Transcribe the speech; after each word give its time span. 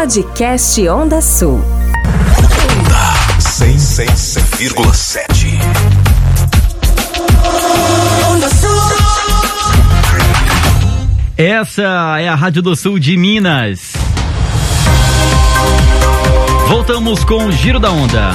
Podcast 0.00 0.80
Onda 0.88 1.20
Sul. 1.20 1.56
Onda 1.56 1.60
106,7. 3.38 5.60
Onda 8.32 8.48
Sul. 8.48 8.80
Essa 11.36 12.16
é 12.18 12.28
a 12.28 12.34
Rádio 12.34 12.62
do 12.62 12.74
Sul 12.74 12.98
de 12.98 13.14
Minas. 13.18 13.92
Voltamos 16.66 17.22
com 17.22 17.44
o 17.44 17.52
Giro 17.52 17.78
da 17.78 17.90
Onda. 17.90 18.30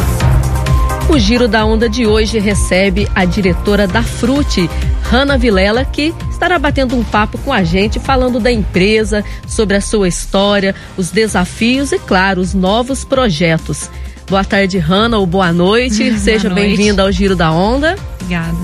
O 1.09 1.17
Giro 1.17 1.47
da 1.47 1.65
Onda 1.65 1.89
de 1.89 2.05
hoje 2.05 2.37
recebe 2.37 3.09
a 3.15 3.25
diretora 3.25 3.87
da 3.87 4.03
Frute, 4.03 4.69
Hanna 5.09 5.35
Vilela, 5.35 5.83
que 5.83 6.13
estará 6.35 6.59
batendo 6.59 6.95
um 6.95 7.03
papo 7.03 7.37
com 7.39 7.51
a 7.51 7.63
gente, 7.63 7.99
falando 7.99 8.39
da 8.39 8.51
empresa, 8.51 9.23
sobre 9.47 9.75
a 9.75 9.81
sua 9.81 10.07
história, 10.07 10.75
os 10.97 11.09
desafios 11.09 11.91
e, 11.91 11.99
claro, 11.99 12.41
os 12.41 12.53
novos 12.53 13.03
projetos. 13.03 13.89
Boa 14.29 14.43
tarde, 14.43 14.77
Hanna, 14.77 15.17
ou 15.17 15.25
boa 15.25 15.51
noite. 15.51 16.03
Boa 16.11 16.19
Seja 16.19 16.49
bem-vinda 16.49 17.03
ao 17.03 17.11
Giro 17.11 17.35
da 17.35 17.51
Onda. 17.51 17.95
Obrigada. 18.15 18.57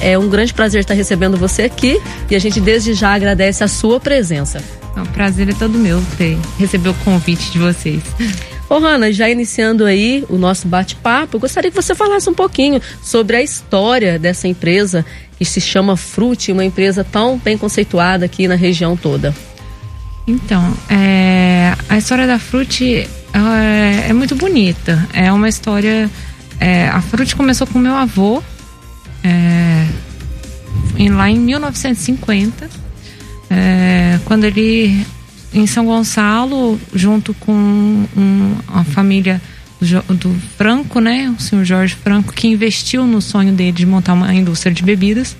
É 0.00 0.18
um 0.18 0.28
grande 0.28 0.54
prazer 0.54 0.80
estar 0.80 0.94
recebendo 0.94 1.36
você 1.36 1.62
aqui 1.62 2.00
e 2.30 2.34
a 2.34 2.38
gente 2.38 2.58
desde 2.58 2.94
já 2.94 3.12
agradece 3.12 3.62
a 3.62 3.68
sua 3.68 4.00
presença. 4.00 4.62
O 4.96 5.06
prazer 5.12 5.48
é 5.48 5.52
todo 5.52 5.78
meu 5.78 6.02
ter 6.16 6.38
receber 6.58 6.88
o 6.88 6.94
convite 6.94 7.50
de 7.50 7.58
vocês. 7.58 8.02
Ô, 8.68 8.78
Hanna, 8.78 9.12
já 9.12 9.28
iniciando 9.28 9.84
aí 9.84 10.24
o 10.28 10.38
nosso 10.38 10.68
bate-papo, 10.68 11.38
gostaria 11.38 11.70
que 11.70 11.76
você 11.76 11.94
falasse 11.94 12.30
um 12.30 12.34
pouquinho 12.34 12.80
sobre 13.02 13.36
a 13.36 13.42
história 13.42 14.18
dessa 14.18 14.48
empresa 14.48 15.04
que 15.40 15.44
se 15.46 15.58
chama 15.58 15.96
Frute, 15.96 16.52
uma 16.52 16.62
empresa 16.62 17.02
tão 17.02 17.38
bem 17.38 17.56
conceituada 17.56 18.26
aqui 18.26 18.46
na 18.46 18.56
região 18.56 18.94
toda. 18.94 19.34
Então, 20.26 20.76
é, 20.90 21.74
a 21.88 21.96
história 21.96 22.26
da 22.26 22.38
Frute 22.38 23.08
é, 23.32 24.04
é 24.10 24.12
muito 24.12 24.34
bonita. 24.36 25.08
É 25.14 25.32
uma 25.32 25.48
história. 25.48 26.10
é, 26.60 26.88
a 26.88 27.00
Frute 27.00 27.34
começou 27.34 27.66
com 27.66 27.78
meu 27.78 27.94
avô, 27.96 28.42
é, 29.24 29.86
lá 31.10 31.30
em 31.30 31.38
1950, 31.38 32.68
é, 33.50 34.18
quando 34.26 34.44
ele 34.44 35.06
em 35.54 35.66
São 35.66 35.86
Gonçalo, 35.86 36.78
junto 36.94 37.32
com 37.32 37.52
um- 37.54 38.56
a 38.68 38.84
família 38.84 39.40
do, 39.80 40.34
Franco, 40.56 41.00
né, 41.00 41.34
o 41.36 41.40
senhor 41.40 41.64
Jorge 41.64 41.94
Franco, 41.94 42.32
que 42.32 42.46
investiu 42.46 43.06
no 43.06 43.20
sonho 43.20 43.52
dele 43.52 43.72
de 43.72 43.86
montar 43.86 44.12
uma 44.12 44.32
indústria 44.34 44.74
de 44.74 44.82
bebidas, 44.82 45.36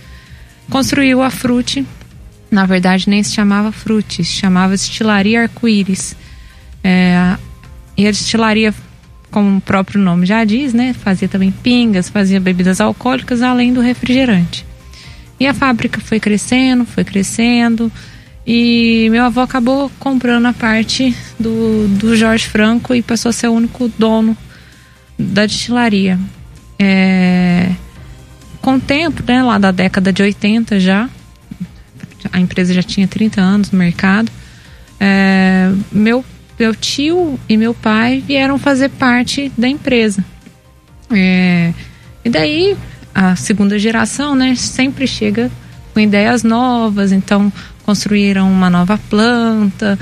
construiu 0.70 1.22
a 1.22 1.30
Frute. 1.30 1.86
Na 2.50 2.66
verdade, 2.66 3.08
nem 3.08 3.22
se 3.22 3.32
chamava 3.32 3.70
Frute, 3.70 4.24
se 4.24 4.32
chamava 4.32 4.72
Destilaria 4.72 5.42
Arco-Íris. 5.42 6.16
É, 6.82 7.36
e 7.96 8.06
a 8.06 8.10
destilaria, 8.10 8.74
como 9.30 9.58
o 9.58 9.60
próprio 9.60 10.00
nome 10.00 10.24
já 10.24 10.42
diz, 10.44 10.72
né, 10.72 10.94
fazia 10.94 11.28
também 11.28 11.50
pingas, 11.50 12.08
fazia 12.08 12.40
bebidas 12.40 12.80
alcoólicas, 12.80 13.42
além 13.42 13.72
do 13.72 13.80
refrigerante. 13.80 14.64
E 15.38 15.46
a 15.46 15.54
fábrica 15.54 16.00
foi 16.00 16.18
crescendo, 16.18 16.84
foi 16.84 17.04
crescendo. 17.04 17.90
E 18.46 19.08
meu 19.10 19.24
avô 19.24 19.40
acabou 19.40 19.90
comprando 19.98 20.46
a 20.46 20.52
parte 20.52 21.14
do, 21.38 21.86
do 21.88 22.16
Jorge 22.16 22.48
Franco 22.48 22.94
e 22.94 23.02
passou 23.02 23.30
a 23.30 23.32
ser 23.32 23.48
o 23.48 23.52
único 23.52 23.88
dono 23.98 24.36
da 25.18 25.46
destilaria. 25.46 26.18
É, 26.78 27.70
com 28.60 28.76
o 28.76 28.80
tempo, 28.80 29.22
né, 29.26 29.42
lá 29.42 29.58
da 29.58 29.70
década 29.70 30.12
de 30.12 30.22
80 30.22 30.80
já, 30.80 31.08
a 32.32 32.40
empresa 32.40 32.72
já 32.72 32.82
tinha 32.82 33.06
30 33.06 33.40
anos 33.40 33.70
no 33.70 33.78
mercado, 33.78 34.30
é, 34.98 35.70
meu, 35.90 36.24
meu 36.58 36.74
tio 36.74 37.38
e 37.48 37.56
meu 37.56 37.74
pai 37.74 38.22
vieram 38.26 38.58
fazer 38.58 38.88
parte 38.90 39.50
da 39.56 39.68
empresa. 39.68 40.24
É, 41.10 41.72
e 42.24 42.30
daí, 42.30 42.76
a 43.14 43.34
segunda 43.36 43.78
geração, 43.78 44.34
né, 44.34 44.54
sempre 44.54 45.06
chega 45.06 45.50
com 45.92 46.00
ideias 46.00 46.42
novas, 46.42 47.12
então 47.12 47.52
construíram 47.84 48.50
uma 48.50 48.70
nova 48.70 48.98
planta 49.08 49.98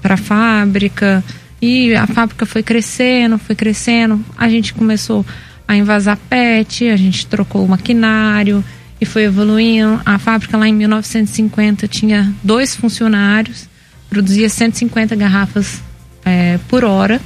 para 0.00 0.14
a 0.14 0.16
fábrica 0.16 1.22
e 1.60 1.94
a 1.94 2.06
fábrica 2.06 2.46
foi 2.46 2.62
crescendo, 2.62 3.38
foi 3.38 3.54
crescendo. 3.54 4.24
A 4.36 4.48
gente 4.48 4.72
começou 4.72 5.26
a 5.66 5.76
invasar 5.76 6.16
PET, 6.28 6.88
a 6.88 6.96
gente 6.96 7.26
trocou 7.26 7.64
o 7.64 7.68
maquinário 7.68 8.64
e 9.00 9.04
foi 9.04 9.24
evoluindo. 9.24 10.00
A 10.06 10.18
fábrica 10.18 10.56
lá 10.56 10.68
em 10.68 10.74
1950 10.74 11.88
tinha 11.88 12.32
dois 12.42 12.74
funcionários, 12.74 13.68
produzia 14.08 14.48
150 14.48 15.14
garrafas 15.16 15.82
eh, 16.24 16.58
por 16.68 16.84
hora 16.84 17.20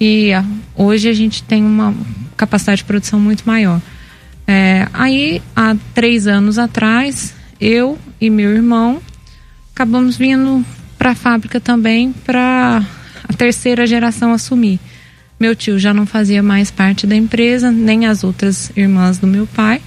e 0.00 0.32
ah, 0.32 0.44
hoje 0.74 1.08
a 1.08 1.12
gente 1.12 1.42
tem 1.42 1.62
uma 1.62 1.94
capacidade 2.36 2.78
de 2.78 2.84
produção 2.84 3.20
muito 3.20 3.42
maior. 3.44 3.80
É, 4.46 4.88
aí, 4.94 5.42
há 5.54 5.76
três 5.94 6.26
anos 6.26 6.58
atrás, 6.58 7.34
eu 7.60 7.98
e 8.20 8.28
meu 8.30 8.50
irmão 8.50 9.00
acabamos 9.74 10.16
vindo 10.16 10.64
para 10.98 11.12
a 11.12 11.14
fábrica 11.14 11.58
também 11.58 12.12
para 12.12 12.84
a 13.28 13.32
terceira 13.32 13.86
geração 13.86 14.32
assumir. 14.32 14.78
Meu 15.38 15.56
tio 15.56 15.78
já 15.78 15.94
não 15.94 16.04
fazia 16.04 16.42
mais 16.42 16.70
parte 16.70 17.06
da 17.06 17.16
empresa, 17.16 17.70
nem 17.70 18.06
as 18.06 18.22
outras 18.22 18.70
irmãs 18.76 19.16
do 19.16 19.26
meu 19.26 19.46
pai, 19.46 19.80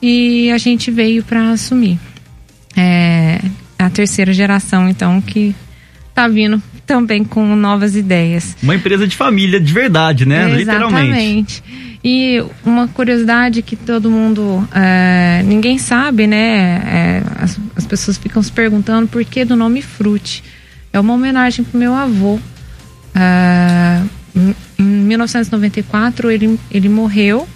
e 0.00 0.50
a 0.50 0.56
gente 0.56 0.90
veio 0.90 1.22
para 1.22 1.50
assumir. 1.50 1.98
É 2.74 3.40
a 3.78 3.90
terceira 3.90 4.32
geração, 4.32 4.88
então, 4.88 5.20
que 5.20 5.54
tá 6.14 6.26
vindo 6.26 6.62
também 6.86 7.24
com 7.24 7.54
novas 7.54 7.96
ideias. 7.96 8.56
Uma 8.62 8.74
empresa 8.74 9.06
de 9.06 9.16
família 9.16 9.60
de 9.60 9.72
verdade, 9.72 10.24
né? 10.24 10.48
Literalmente. 10.56 11.62
E 12.06 12.44
uma 12.66 12.86
curiosidade 12.86 13.62
que 13.62 13.76
todo 13.76 14.10
mundo, 14.10 14.68
é, 14.74 15.42
ninguém 15.44 15.78
sabe, 15.78 16.26
né? 16.26 16.82
É, 16.84 17.22
as, 17.42 17.58
as 17.74 17.86
pessoas 17.86 18.18
ficam 18.18 18.42
se 18.42 18.52
perguntando 18.52 19.08
por 19.08 19.24
que 19.24 19.42
do 19.44 19.56
nome 19.56 19.80
Frute. 19.80 20.44
É 20.92 21.00
uma 21.00 21.14
homenagem 21.14 21.64
pro 21.64 21.78
meu 21.78 21.94
avô. 21.94 22.38
É, 23.14 24.02
em- 24.36 24.54
em 24.78 24.82
1994 24.84 26.30
ele, 26.30 26.60
ele 26.70 26.88
morreu. 26.90 27.48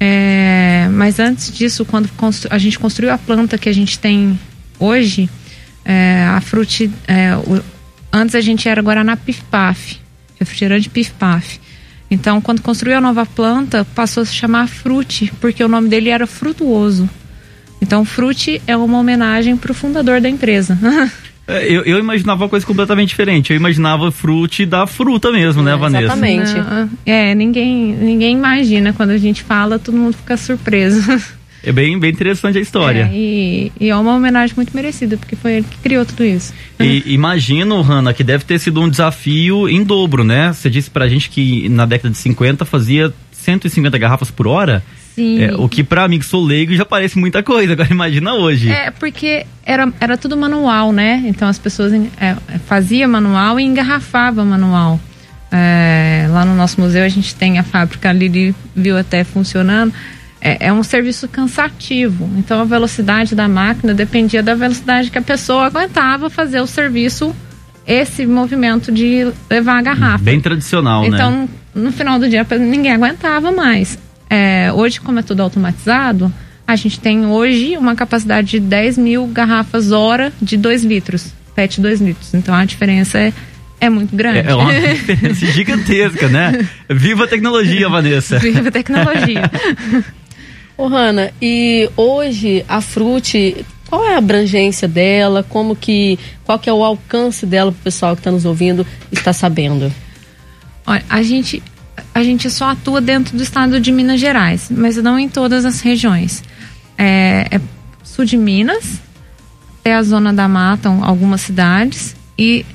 É, 0.00 0.88
mas 0.90 1.18
antes 1.20 1.52
disso, 1.52 1.84
quando 1.84 2.08
a 2.50 2.58
gente 2.58 2.78
construiu 2.78 3.12
a 3.12 3.18
planta 3.18 3.58
que 3.58 3.68
a 3.68 3.72
gente 3.72 3.98
tem 3.98 4.38
hoje, 4.78 5.28
é, 5.84 6.24
a 6.30 6.40
Frute, 6.40 6.90
é, 7.06 7.30
antes 8.12 8.34
a 8.34 8.40
gente 8.40 8.66
era 8.68 8.80
Guaraná 8.82 9.14
Pif 9.16 9.42
Paf, 9.50 9.98
refrigerante 10.40 10.88
Pif 10.88 11.12
Paf. 11.12 11.60
Então, 12.10 12.40
quando 12.40 12.62
construiu 12.62 12.98
a 12.98 13.00
nova 13.00 13.26
planta, 13.26 13.86
passou 13.94 14.22
a 14.22 14.26
se 14.26 14.34
chamar 14.34 14.68
Frute, 14.68 15.32
porque 15.40 15.64
o 15.64 15.68
nome 15.68 15.88
dele 15.88 16.10
era 16.10 16.26
Frutuoso. 16.26 17.08
Então, 17.80 18.04
Frute 18.04 18.62
é 18.66 18.76
uma 18.76 18.98
homenagem 18.98 19.56
para 19.56 19.72
o 19.72 19.74
fundador 19.74 20.20
da 20.20 20.28
empresa. 20.28 20.78
É, 21.46 21.70
Eu, 21.70 21.82
eu 21.82 21.98
imaginava 21.98 22.42
uma 22.42 22.48
coisa 22.48 22.64
completamente 22.64 23.10
diferente. 23.10 23.52
Eu 23.52 23.56
imaginava 23.58 24.10
frute 24.10 24.64
da 24.64 24.86
fruta 24.86 25.30
mesmo, 25.30 25.62
né, 25.62 25.76
Vanessa? 25.76 26.04
exatamente. 26.04 26.54
Não, 26.54 26.88
é, 27.04 27.34
ninguém, 27.34 27.94
ninguém 27.94 28.34
imagina. 28.34 28.94
Quando 28.94 29.10
a 29.10 29.18
gente 29.18 29.42
fala, 29.42 29.78
todo 29.78 29.94
mundo 29.94 30.16
fica 30.16 30.38
surpreso. 30.38 31.02
É 31.64 31.72
bem, 31.72 31.98
bem 31.98 32.10
interessante 32.10 32.58
a 32.58 32.60
história. 32.60 33.10
É, 33.10 33.16
e, 33.16 33.72
e 33.80 33.88
é 33.88 33.96
uma 33.96 34.14
homenagem 34.14 34.54
muito 34.54 34.74
merecida, 34.74 35.16
porque 35.16 35.34
foi 35.34 35.54
ele 35.54 35.66
que 35.68 35.78
criou 35.78 36.04
tudo 36.04 36.24
isso. 36.24 36.52
E 36.78 37.02
imagino, 37.06 37.80
Hanna, 37.80 38.12
que 38.12 38.22
deve 38.22 38.44
ter 38.44 38.58
sido 38.58 38.80
um 38.80 38.88
desafio 38.88 39.68
em 39.68 39.82
dobro, 39.82 40.24
né? 40.24 40.52
Você 40.52 40.68
disse 40.68 40.90
pra 40.90 41.08
gente 41.08 41.30
que 41.30 41.68
na 41.68 41.86
década 41.86 42.10
de 42.10 42.18
50 42.18 42.64
fazia 42.64 43.12
150 43.32 43.96
garrafas 43.98 44.30
por 44.30 44.46
hora. 44.46 44.82
Sim. 45.14 45.42
É, 45.42 45.54
o 45.54 45.68
que 45.68 45.84
pra 45.84 46.08
mim 46.08 46.18
que 46.18 46.26
sou 46.26 46.44
leigo 46.44 46.74
já 46.74 46.84
parece 46.84 47.18
muita 47.18 47.42
coisa. 47.42 47.72
Agora 47.72 47.88
imagina 47.90 48.34
hoje. 48.34 48.68
É, 48.68 48.90
porque 48.90 49.46
era, 49.64 49.92
era 50.00 50.16
tudo 50.16 50.36
manual, 50.36 50.92
né? 50.92 51.22
Então 51.26 51.46
as 51.46 51.58
pessoas 51.58 51.92
é, 51.92 52.36
fazia 52.66 53.06
manual 53.06 53.60
e 53.60 53.62
engarrafava 53.62 54.44
manual. 54.44 55.00
É, 55.52 56.26
lá 56.30 56.44
no 56.44 56.56
nosso 56.56 56.80
museu 56.80 57.04
a 57.04 57.08
gente 57.08 57.32
tem 57.36 57.58
a 57.60 57.62
fábrica, 57.62 58.10
a 58.10 58.12
Lili 58.12 58.54
viu 58.74 58.98
até 58.98 59.22
funcionando. 59.22 59.94
É, 60.44 60.66
é 60.66 60.72
um 60.72 60.82
serviço 60.82 61.26
cansativo. 61.26 62.28
Então 62.36 62.60
a 62.60 62.64
velocidade 62.64 63.34
da 63.34 63.48
máquina 63.48 63.94
dependia 63.94 64.42
da 64.42 64.54
velocidade 64.54 65.10
que 65.10 65.16
a 65.16 65.22
pessoa 65.22 65.64
aguentava 65.64 66.28
fazer 66.28 66.60
o 66.60 66.66
serviço, 66.66 67.34
esse 67.86 68.26
movimento 68.26 68.92
de 68.92 69.32
levar 69.48 69.78
a 69.78 69.82
garrafa. 69.82 70.22
Bem 70.22 70.38
tradicional, 70.38 71.02
né? 71.02 71.08
Então, 71.08 71.48
no 71.74 71.90
final 71.90 72.18
do 72.18 72.28
dia, 72.28 72.46
ninguém 72.60 72.92
aguentava 72.92 73.50
mais. 73.50 73.98
É, 74.28 74.70
hoje, 74.72 75.00
como 75.00 75.18
é 75.18 75.22
tudo 75.22 75.40
automatizado, 75.40 76.32
a 76.66 76.76
gente 76.76 77.00
tem 77.00 77.24
hoje 77.24 77.76
uma 77.78 77.94
capacidade 77.94 78.48
de 78.48 78.60
10 78.60 78.98
mil 78.98 79.26
garrafas 79.26 79.92
hora 79.92 80.30
de 80.40 80.56
2 80.56 80.84
litros, 80.84 81.32
PET 81.54 81.80
2 81.80 82.00
litros. 82.00 82.34
Então, 82.34 82.54
a 82.54 82.64
diferença 82.64 83.18
é, 83.18 83.32
é 83.80 83.88
muito 83.88 84.14
grande. 84.14 84.40
É 84.46 84.54
uma 84.54 84.72
diferença 84.92 85.46
gigantesca, 85.46 86.28
né? 86.28 86.68
Viva 86.88 87.24
a 87.24 87.26
tecnologia, 87.26 87.88
Vanessa. 87.88 88.38
Viva 88.38 88.68
a 88.68 88.72
tecnologia. 88.72 89.42
Ô, 90.76 90.88
Hanna, 90.88 91.32
e 91.40 91.88
hoje 91.96 92.64
a 92.68 92.80
Frute, 92.80 93.64
qual 93.88 94.04
é 94.04 94.14
a 94.14 94.18
abrangência 94.18 94.88
dela, 94.88 95.44
como 95.48 95.76
que, 95.76 96.18
qual 96.44 96.58
que 96.58 96.68
é 96.68 96.72
o 96.72 96.82
alcance 96.82 97.46
dela 97.46 97.70
para 97.70 97.78
o 97.78 97.82
pessoal 97.82 98.16
que 98.16 98.20
está 98.20 98.32
nos 98.32 98.44
ouvindo 98.44 98.84
está 99.12 99.32
sabendo? 99.32 99.92
Olha, 100.84 101.04
a 101.08 101.22
gente, 101.22 101.62
a 102.12 102.24
gente 102.24 102.50
só 102.50 102.70
atua 102.70 103.00
dentro 103.00 103.36
do 103.36 103.42
estado 103.42 103.78
de 103.78 103.92
Minas 103.92 104.18
Gerais, 104.20 104.68
mas 104.68 104.96
não 104.96 105.16
em 105.16 105.28
todas 105.28 105.64
as 105.64 105.80
regiões. 105.80 106.42
É, 106.98 107.46
é 107.52 107.60
sul 108.02 108.24
de 108.24 108.36
Minas, 108.36 109.00
até 109.80 109.94
a 109.94 110.02
zona 110.02 110.32
da 110.32 110.48
mata, 110.48 110.88
algumas 110.88 111.40
cidades, 111.40 112.16
e 112.36 112.66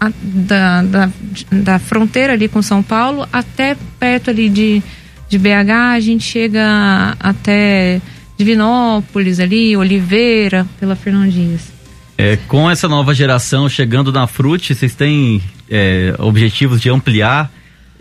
a, 0.00 0.10
da, 0.22 0.82
da, 0.82 1.10
da, 1.50 1.78
fronteira 1.78 2.32
ali 2.32 2.48
com 2.48 2.62
São 2.62 2.82
Paulo 2.82 3.28
até 3.32 3.76
perto 4.00 4.30
ali 4.30 4.48
de, 4.48 4.82
de 5.32 5.38
BH, 5.38 5.70
a 5.94 6.00
gente 6.00 6.24
chega 6.24 7.16
até 7.18 8.02
Divinópolis 8.36 9.40
ali, 9.40 9.74
Oliveira, 9.74 10.66
pela 10.78 10.94
Fernão 10.94 11.26
Dias. 11.26 11.72
É, 12.18 12.36
com 12.46 12.70
essa 12.70 12.86
nova 12.86 13.14
geração 13.14 13.66
chegando 13.66 14.12
na 14.12 14.26
Frute, 14.26 14.74
vocês 14.74 14.94
têm 14.94 15.42
é, 15.70 16.14
objetivos 16.18 16.82
de 16.82 16.90
ampliar 16.90 17.50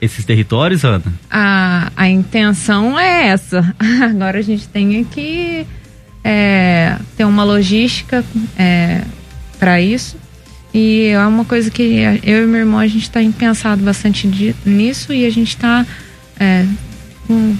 esses 0.01 0.25
territórios, 0.25 0.83
Ana? 0.83 1.05
A, 1.29 1.89
a 1.95 2.09
intenção 2.09 2.99
é 2.99 3.27
essa. 3.27 3.73
Agora 4.03 4.39
a 4.39 4.41
gente 4.41 4.67
tem 4.67 5.01
que 5.05 5.65
é, 6.25 6.97
ter 7.15 7.23
uma 7.23 7.45
logística 7.45 8.25
é, 8.59 9.03
para 9.57 9.79
isso 9.79 10.17
e 10.73 11.07
é 11.07 11.25
uma 11.25 11.45
coisa 11.45 11.71
que 11.71 11.81
eu 12.23 12.43
e 12.43 12.47
meu 12.47 12.59
irmão 12.59 12.79
a 12.79 12.87
gente 12.87 13.03
está 13.03 13.21
pensado 13.37 13.83
bastante 13.83 14.27
nisso 14.65 15.13
e 15.13 15.25
a 15.25 15.29
gente 15.29 15.49
está 15.49 15.85
é, 16.37 16.65
com, 17.31 17.57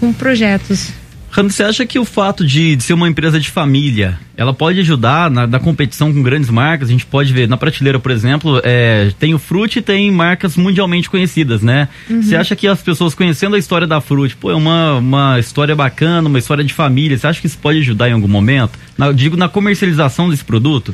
com 0.00 0.12
projetos 0.12 0.92
Rando, 1.32 1.52
você 1.52 1.62
acha 1.62 1.86
que 1.86 1.96
o 1.96 2.04
fato 2.04 2.44
de, 2.44 2.74
de, 2.74 2.82
ser 2.82 2.92
uma 2.92 3.08
empresa 3.08 3.38
de 3.38 3.48
família, 3.48 4.18
ela 4.36 4.52
pode 4.52 4.80
ajudar 4.80 5.30
na, 5.30 5.46
na, 5.46 5.60
competição 5.60 6.12
com 6.12 6.20
grandes 6.24 6.50
marcas? 6.50 6.88
A 6.88 6.92
gente 6.92 7.06
pode 7.06 7.32
ver 7.32 7.48
na 7.48 7.56
prateleira, 7.56 8.00
por 8.00 8.10
exemplo, 8.10 8.60
é, 8.64 9.12
tem 9.16 9.32
o 9.32 9.38
Fruit 9.38 9.78
e 9.78 9.82
tem 9.82 10.10
marcas 10.10 10.56
mundialmente 10.56 11.08
conhecidas, 11.08 11.62
né? 11.62 11.88
Uhum. 12.08 12.20
Você 12.20 12.34
acha 12.34 12.56
que 12.56 12.66
as 12.66 12.82
pessoas 12.82 13.14
conhecendo 13.14 13.54
a 13.54 13.58
história 13.60 13.86
da 13.86 14.00
Fruit, 14.00 14.34
pô, 14.34 14.50
é 14.50 14.56
uma, 14.56 14.96
uma 14.96 15.38
história 15.38 15.76
bacana, 15.76 16.28
uma 16.28 16.38
história 16.38 16.64
de 16.64 16.74
família, 16.74 17.16
você 17.16 17.28
acha 17.28 17.40
que 17.40 17.46
isso 17.46 17.58
pode 17.58 17.78
ajudar 17.78 18.08
em 18.08 18.12
algum 18.12 18.26
momento? 18.26 18.76
Na, 18.98 19.12
digo, 19.12 19.36
na 19.36 19.48
comercialização 19.48 20.30
desse 20.30 20.44
produto? 20.44 20.92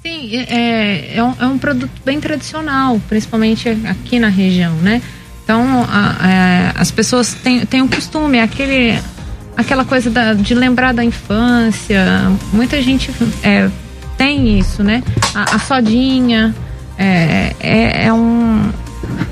Sim, 0.00 0.36
é, 0.36 1.16
é, 1.16 1.24
um, 1.24 1.34
é 1.40 1.46
um 1.46 1.58
produto 1.58 1.90
bem 2.04 2.20
tradicional, 2.20 3.00
principalmente 3.08 3.68
aqui 3.68 4.20
na 4.20 4.28
região, 4.28 4.76
né? 4.76 5.02
Então, 5.44 5.84
a, 5.88 6.16
a, 6.20 6.30
é, 6.30 6.72
as 6.76 6.90
pessoas 6.90 7.34
têm, 7.34 7.66
têm 7.66 7.82
um 7.82 7.88
costume, 7.88 8.40
aquele, 8.40 8.98
aquela 9.56 9.84
coisa 9.84 10.10
da, 10.10 10.34
de 10.34 10.54
lembrar 10.54 10.92
da 10.92 11.04
infância. 11.04 12.04
Muita 12.52 12.80
gente 12.80 13.10
é, 13.42 13.68
tem 14.16 14.58
isso, 14.58 14.82
né? 14.82 15.02
A, 15.34 15.56
a 15.56 15.58
sodinha 15.58 16.54
é, 16.96 17.54
é, 17.58 18.06
é, 18.06 18.12
um, 18.12 18.70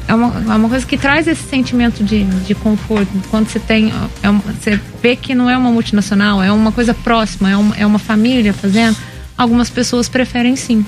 é, 0.08 0.14
uma, 0.14 0.52
é 0.52 0.56
uma 0.56 0.68
coisa 0.68 0.84
que 0.84 0.98
traz 0.98 1.28
esse 1.28 1.42
sentimento 1.48 2.02
de, 2.02 2.24
de 2.24 2.54
conforto. 2.54 3.10
Quando 3.30 3.48
você 3.48 3.60
tem. 3.60 3.92
É 4.22 4.28
uma, 4.28 4.40
você 4.40 4.80
vê 5.00 5.14
que 5.14 5.34
não 5.34 5.48
é 5.48 5.56
uma 5.56 5.70
multinacional, 5.70 6.42
é 6.42 6.50
uma 6.50 6.72
coisa 6.72 6.92
próxima, 6.92 7.50
é 7.50 7.56
uma, 7.56 7.76
é 7.76 7.86
uma 7.86 7.98
família 7.98 8.52
fazendo 8.52 8.96
algumas 9.38 9.70
pessoas 9.70 10.08
preferem 10.08 10.56
sim. 10.56 10.84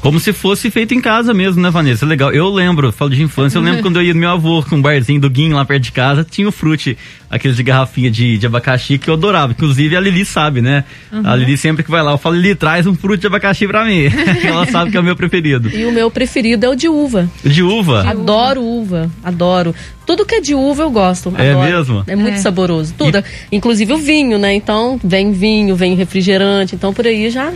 Como 0.00 0.18
se 0.18 0.32
fosse 0.32 0.70
feito 0.70 0.94
em 0.94 1.00
casa 1.00 1.34
mesmo, 1.34 1.60
né, 1.60 1.70
Vanessa? 1.70 2.06
Legal. 2.06 2.32
Eu 2.32 2.48
lembro, 2.48 2.90
falo 2.90 3.10
de 3.10 3.22
infância, 3.22 3.58
eu 3.58 3.62
lembro 3.62 3.82
quando 3.84 3.96
eu 3.96 4.02
ia 4.02 4.14
no 4.14 4.20
meu 4.20 4.30
avô 4.30 4.62
com 4.62 4.76
um 4.76 4.82
barzinho 4.82 5.20
do 5.20 5.28
Guinho 5.28 5.54
lá 5.54 5.64
perto 5.64 5.82
de 5.82 5.92
casa, 5.92 6.24
tinha 6.28 6.48
o 6.48 6.52
frute, 6.52 6.96
aqueles 7.28 7.56
de 7.56 7.62
garrafinha 7.62 8.10
de, 8.10 8.38
de 8.38 8.46
abacaxi 8.46 8.96
que 8.96 9.10
eu 9.10 9.14
adorava. 9.14 9.52
Inclusive 9.52 9.94
a 9.94 10.00
Lili 10.00 10.24
sabe, 10.24 10.62
né? 10.62 10.84
Uhum. 11.12 11.22
A 11.24 11.36
Lili 11.36 11.56
sempre 11.58 11.82
que 11.82 11.90
vai 11.90 12.02
lá, 12.02 12.12
eu 12.12 12.18
falo, 12.18 12.36
Lili, 12.36 12.54
traz 12.54 12.86
um 12.86 12.94
frute 12.94 13.20
de 13.20 13.26
abacaxi 13.26 13.66
pra 13.66 13.84
mim. 13.84 14.04
Ela 14.42 14.66
sabe 14.66 14.90
que 14.90 14.96
é 14.96 15.00
o 15.00 15.04
meu 15.04 15.14
preferido. 15.14 15.68
E 15.68 15.84
o 15.84 15.92
meu 15.92 16.10
preferido 16.10 16.64
é 16.64 16.68
o 16.68 16.74
de 16.74 16.88
uva. 16.88 17.28
De 17.44 17.62
uva? 17.62 18.08
Adoro 18.08 18.62
uva, 18.62 19.10
adoro. 19.22 19.74
Tudo 20.06 20.24
que 20.24 20.36
é 20.36 20.40
de 20.40 20.54
uva 20.54 20.82
eu 20.82 20.90
gosto. 20.90 21.32
É 21.36 21.54
mesmo? 21.54 22.02
É 22.06 22.16
muito 22.16 22.36
é. 22.36 22.38
saboroso. 22.38 22.94
Tudo. 22.96 23.18
E... 23.18 23.56
Inclusive 23.56 23.92
o 23.92 23.98
vinho, 23.98 24.38
né? 24.38 24.54
Então, 24.54 24.98
vem 25.04 25.30
vinho, 25.30 25.76
vem 25.76 25.94
refrigerante. 25.94 26.74
Então, 26.74 26.92
por 26.92 27.06
aí 27.06 27.30
já 27.30 27.52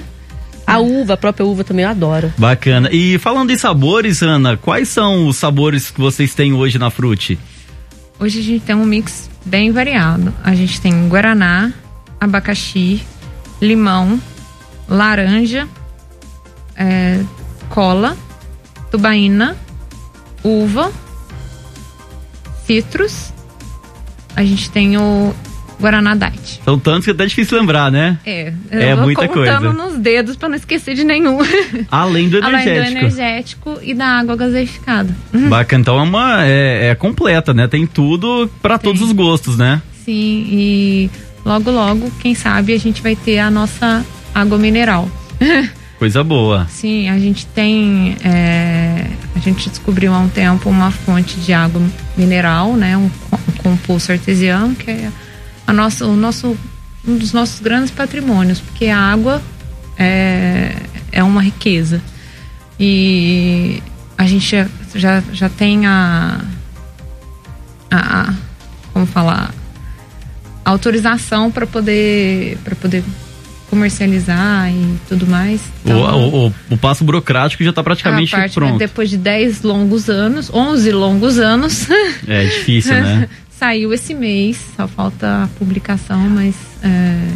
a 0.74 0.78
uva, 0.78 1.14
a 1.14 1.16
própria 1.16 1.46
uva 1.46 1.62
também 1.62 1.84
eu 1.84 1.90
adoro. 1.90 2.32
Bacana. 2.36 2.88
E 2.92 3.18
falando 3.18 3.50
em 3.50 3.56
sabores, 3.56 4.22
Ana, 4.22 4.56
quais 4.56 4.88
são 4.88 5.28
os 5.28 5.36
sabores 5.36 5.90
que 5.90 6.00
vocês 6.00 6.34
têm 6.34 6.52
hoje 6.52 6.78
na 6.78 6.90
Frute? 6.90 7.38
Hoje 8.18 8.40
a 8.40 8.42
gente 8.42 8.64
tem 8.64 8.74
um 8.74 8.84
mix 8.84 9.30
bem 9.44 9.70
variado. 9.70 10.34
A 10.42 10.54
gente 10.54 10.80
tem 10.80 11.08
guaraná, 11.08 11.72
abacaxi, 12.20 13.02
limão, 13.60 14.20
laranja, 14.88 15.68
é, 16.76 17.20
cola, 17.68 18.16
tubaína, 18.90 19.56
uva, 20.42 20.90
citros. 22.66 23.32
A 24.34 24.44
gente 24.44 24.70
tem 24.70 24.98
o 24.98 25.32
Guaraná 25.84 26.14
Diet. 26.14 26.60
São 26.64 26.78
tantos 26.78 27.04
que 27.04 27.10
é 27.10 27.12
até 27.14 27.26
difícil 27.26 27.58
lembrar, 27.58 27.92
né? 27.92 28.18
É, 28.24 28.52
é 28.70 28.94
muita 28.94 29.28
coisa. 29.28 29.60
nos 29.60 29.98
dedos 29.98 30.34
para 30.34 30.48
não 30.48 30.56
esquecer 30.56 30.94
de 30.94 31.04
nenhum. 31.04 31.38
Além 31.90 32.30
do 32.30 32.38
energético. 32.38 32.70
Além 32.70 32.92
do 32.92 32.98
energético 32.98 33.78
e 33.82 33.92
da 33.92 34.06
água 34.06 34.34
gaseificada. 34.34 35.14
Bacana, 35.32 35.82
então 35.82 35.98
é 35.98 36.02
uma 36.02 36.46
é, 36.46 36.88
é 36.88 36.94
completa, 36.94 37.52
né? 37.52 37.68
Tem 37.68 37.86
tudo 37.86 38.50
para 38.62 38.78
todos 38.78 39.02
os 39.02 39.12
gostos, 39.12 39.58
né? 39.58 39.82
Sim, 40.04 40.46
e 40.50 41.10
logo 41.44 41.70
logo, 41.70 42.10
quem 42.18 42.34
sabe 42.34 42.72
a 42.72 42.78
gente 42.78 43.02
vai 43.02 43.14
ter 43.14 43.38
a 43.38 43.50
nossa 43.50 44.04
água 44.34 44.56
mineral. 44.56 45.08
Coisa 45.98 46.24
boa. 46.24 46.66
Sim, 46.68 47.08
a 47.08 47.18
gente 47.18 47.46
tem. 47.46 48.16
É, 48.24 49.06
a 49.34 49.38
gente 49.38 49.68
descobriu 49.68 50.12
há 50.14 50.18
um 50.18 50.28
tempo 50.28 50.68
uma 50.68 50.90
fonte 50.90 51.38
de 51.40 51.52
água 51.52 51.80
mineral, 52.16 52.74
né? 52.74 52.96
Um, 52.96 53.04
um 53.04 53.52
compulso 53.62 54.12
artesiano, 54.12 54.74
que 54.74 54.90
é 54.90 55.10
a 55.66 55.72
nossa, 55.72 56.06
o 56.06 56.16
nosso, 56.16 56.56
um 57.06 57.16
dos 57.16 57.32
nossos 57.32 57.60
grandes 57.60 57.90
patrimônios, 57.90 58.60
porque 58.60 58.86
a 58.86 58.98
água 58.98 59.42
é, 59.98 60.74
é 61.12 61.22
uma 61.22 61.42
riqueza. 61.42 62.02
E 62.78 63.82
a 64.18 64.26
gente 64.26 64.66
já, 64.94 65.22
já 65.32 65.48
tem 65.48 65.86
a, 65.86 66.40
a, 67.90 68.20
a 68.20 68.34
como 68.92 69.06
falar, 69.06 69.52
a 70.64 70.70
autorização 70.70 71.50
para 71.50 71.66
poder, 71.66 72.56
poder 72.80 73.04
comercializar 73.68 74.70
e 74.70 74.96
tudo 75.08 75.26
mais. 75.26 75.60
Então, 75.84 76.00
o, 76.00 76.46
o, 76.46 76.54
o, 76.70 76.76
passo 76.76 77.04
burocrático 77.04 77.62
já 77.64 77.70
está 77.70 77.82
praticamente 77.82 78.30
parte, 78.30 78.48
né, 78.48 78.66
pronto. 78.66 78.78
Depois 78.78 79.10
de 79.10 79.16
10 79.16 79.62
longos 79.62 80.08
anos, 80.08 80.48
11 80.52 80.92
longos 80.92 81.38
anos. 81.38 81.88
É 82.26 82.44
difícil, 82.44 82.94
né? 83.02 83.28
Saiu 83.58 83.92
esse 83.92 84.14
mês, 84.14 84.58
só 84.76 84.86
falta 84.86 85.44
a 85.44 85.48
publicação, 85.58 86.28
mas 86.28 86.54
é, 86.82 87.28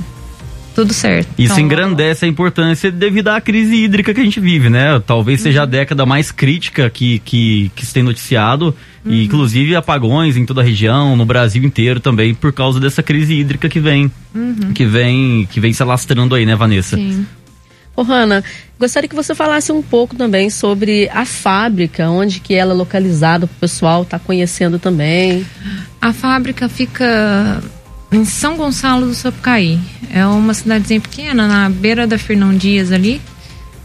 tudo 0.79 0.95
certo. 0.95 1.29
Isso 1.37 1.55
então, 1.55 1.65
engrandece 1.65 2.25
a 2.25 2.29
importância 2.29 2.93
devido 2.93 3.29
à 3.29 3.41
crise 3.41 3.75
hídrica 3.75 4.15
que 4.15 4.21
a 4.21 4.25
gente 4.25 4.39
vive, 4.39 4.71
né? 4.71 5.01
Talvez 5.05 5.41
seja 5.41 5.63
a 5.63 5.65
uhum. 5.65 5.71
década 5.71 6.07
mais 6.07 6.31
crítica 6.31 6.89
que, 6.89 7.19
que, 7.21 7.73
que 7.75 7.85
se 7.85 7.93
tem 7.93 8.03
noticiado, 8.03 8.75
uhum. 9.05 9.13
e 9.13 9.25
inclusive 9.25 9.75
apagões 9.75 10.37
em 10.37 10.47
toda 10.47 10.61
a 10.61 10.65
região, 10.65 11.17
no 11.17 11.27
Brasil 11.27 11.65
inteiro 11.65 11.99
também, 11.99 12.33
por 12.33 12.53
causa 12.53 12.79
dessa 12.79 13.03
crise 13.03 13.35
hídrica 13.35 13.69
que 13.69 13.81
vem, 13.81 14.11
uhum. 14.35 14.73
que 14.73 14.85
vem, 14.85 15.49
que 15.51 15.59
vem 15.59 15.73
se 15.73 15.83
alastrando 15.83 16.35
aí, 16.35 16.47
né, 16.47 16.55
Vanessa? 16.55 16.97
Sim. 16.97 17.27
Ô, 17.97 18.03
Hanna, 18.03 18.45
gostaria 18.79 19.09
que 19.09 19.15
você 19.15 19.35
falasse 19.35 19.73
um 19.73 19.83
pouco 19.83 20.15
também 20.15 20.49
sobre 20.51 21.09
a 21.13 21.25
fábrica, 21.25 22.09
onde 22.09 22.41
que 22.41 22.55
ela 22.55 22.73
é 22.73 22.77
localizada, 22.77 23.47
para 23.47 23.55
o 23.55 23.61
pessoal 23.61 24.03
estar 24.03 24.19
tá 24.19 24.25
conhecendo 24.25 24.79
também. 24.79 25.45
A 26.01 26.13
fábrica 26.13 26.69
fica 26.69 27.61
em 28.13 28.25
São 28.25 28.57
Gonçalo 28.57 29.07
do 29.07 29.15
Sapucaí. 29.15 29.79
É 30.13 30.25
uma 30.27 30.55
cidadezinha 30.55 31.01
pequena, 31.01 31.47
na 31.47 31.69
beira 31.69 32.07
da 32.07 32.19
Fernão 32.19 32.57
Dias 32.57 32.93
ali, 32.93 33.21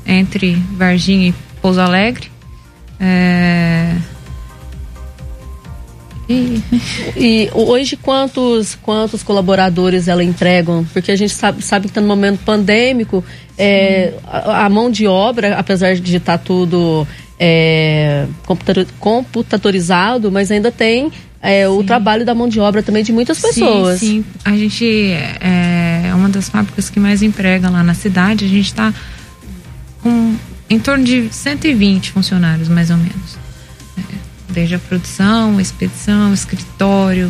entre 0.05 0.55
Varginha 0.77 1.29
e 1.29 1.33
Pouso 1.61 1.81
Alegre. 1.81 2.31
É... 2.99 3.62
E... 6.33 6.63
e... 7.15 7.49
hoje 7.53 7.95
quantos 7.95 8.75
quantos 8.81 9.23
colaboradores 9.23 10.07
ela 10.07 10.23
entregam? 10.23 10.85
Porque 10.91 11.11
a 11.11 11.15
gente 11.15 11.33
sabe, 11.33 11.61
sabe 11.61 11.85
que 11.85 11.91
está 11.91 12.01
no 12.01 12.07
momento 12.07 12.39
pandêmico, 12.43 13.23
é, 13.57 14.13
a, 14.25 14.65
a, 14.65 14.69
mão 14.69 14.89
de 14.89 15.07
obra, 15.07 15.55
apesar 15.57 15.95
de 15.95 16.17
estar 16.17 16.37
tá 16.37 16.43
tudo 16.43 17.07
é, 17.39 18.25
computadorizado, 18.99 20.31
mas 20.31 20.49
ainda 20.51 20.71
tem 20.71 21.11
é, 21.41 21.67
o 21.67 21.83
trabalho 21.83 22.25
da 22.25 22.33
mão 22.33 22.47
de 22.47 22.59
obra 22.59 22.81
também 22.81 23.03
de 23.03 23.11
muitas 23.11 23.39
pessoas. 23.39 23.99
Sim, 23.99 24.23
sim. 24.23 24.25
A 24.45 24.55
gente 24.55 25.11
é, 25.41 26.07
é 26.07 26.15
uma 26.15 26.29
das 26.29 26.49
fábricas 26.49 26.89
que 26.89 26.99
mais 26.99 27.21
emprega 27.21 27.69
lá 27.69 27.83
na 27.83 27.93
cidade. 27.93 28.45
A 28.45 28.47
gente 28.47 28.67
está 28.67 28.93
com 30.01 30.35
em 30.69 30.79
torno 30.79 31.03
de 31.03 31.27
120 31.31 32.11
funcionários, 32.11 32.67
mais 32.67 32.89
ou 32.89 32.97
menos. 32.97 33.42
Desde 34.53 34.75
a 34.75 34.79
produção, 34.79 35.59
expedição, 35.59 36.33
escritório, 36.33 37.29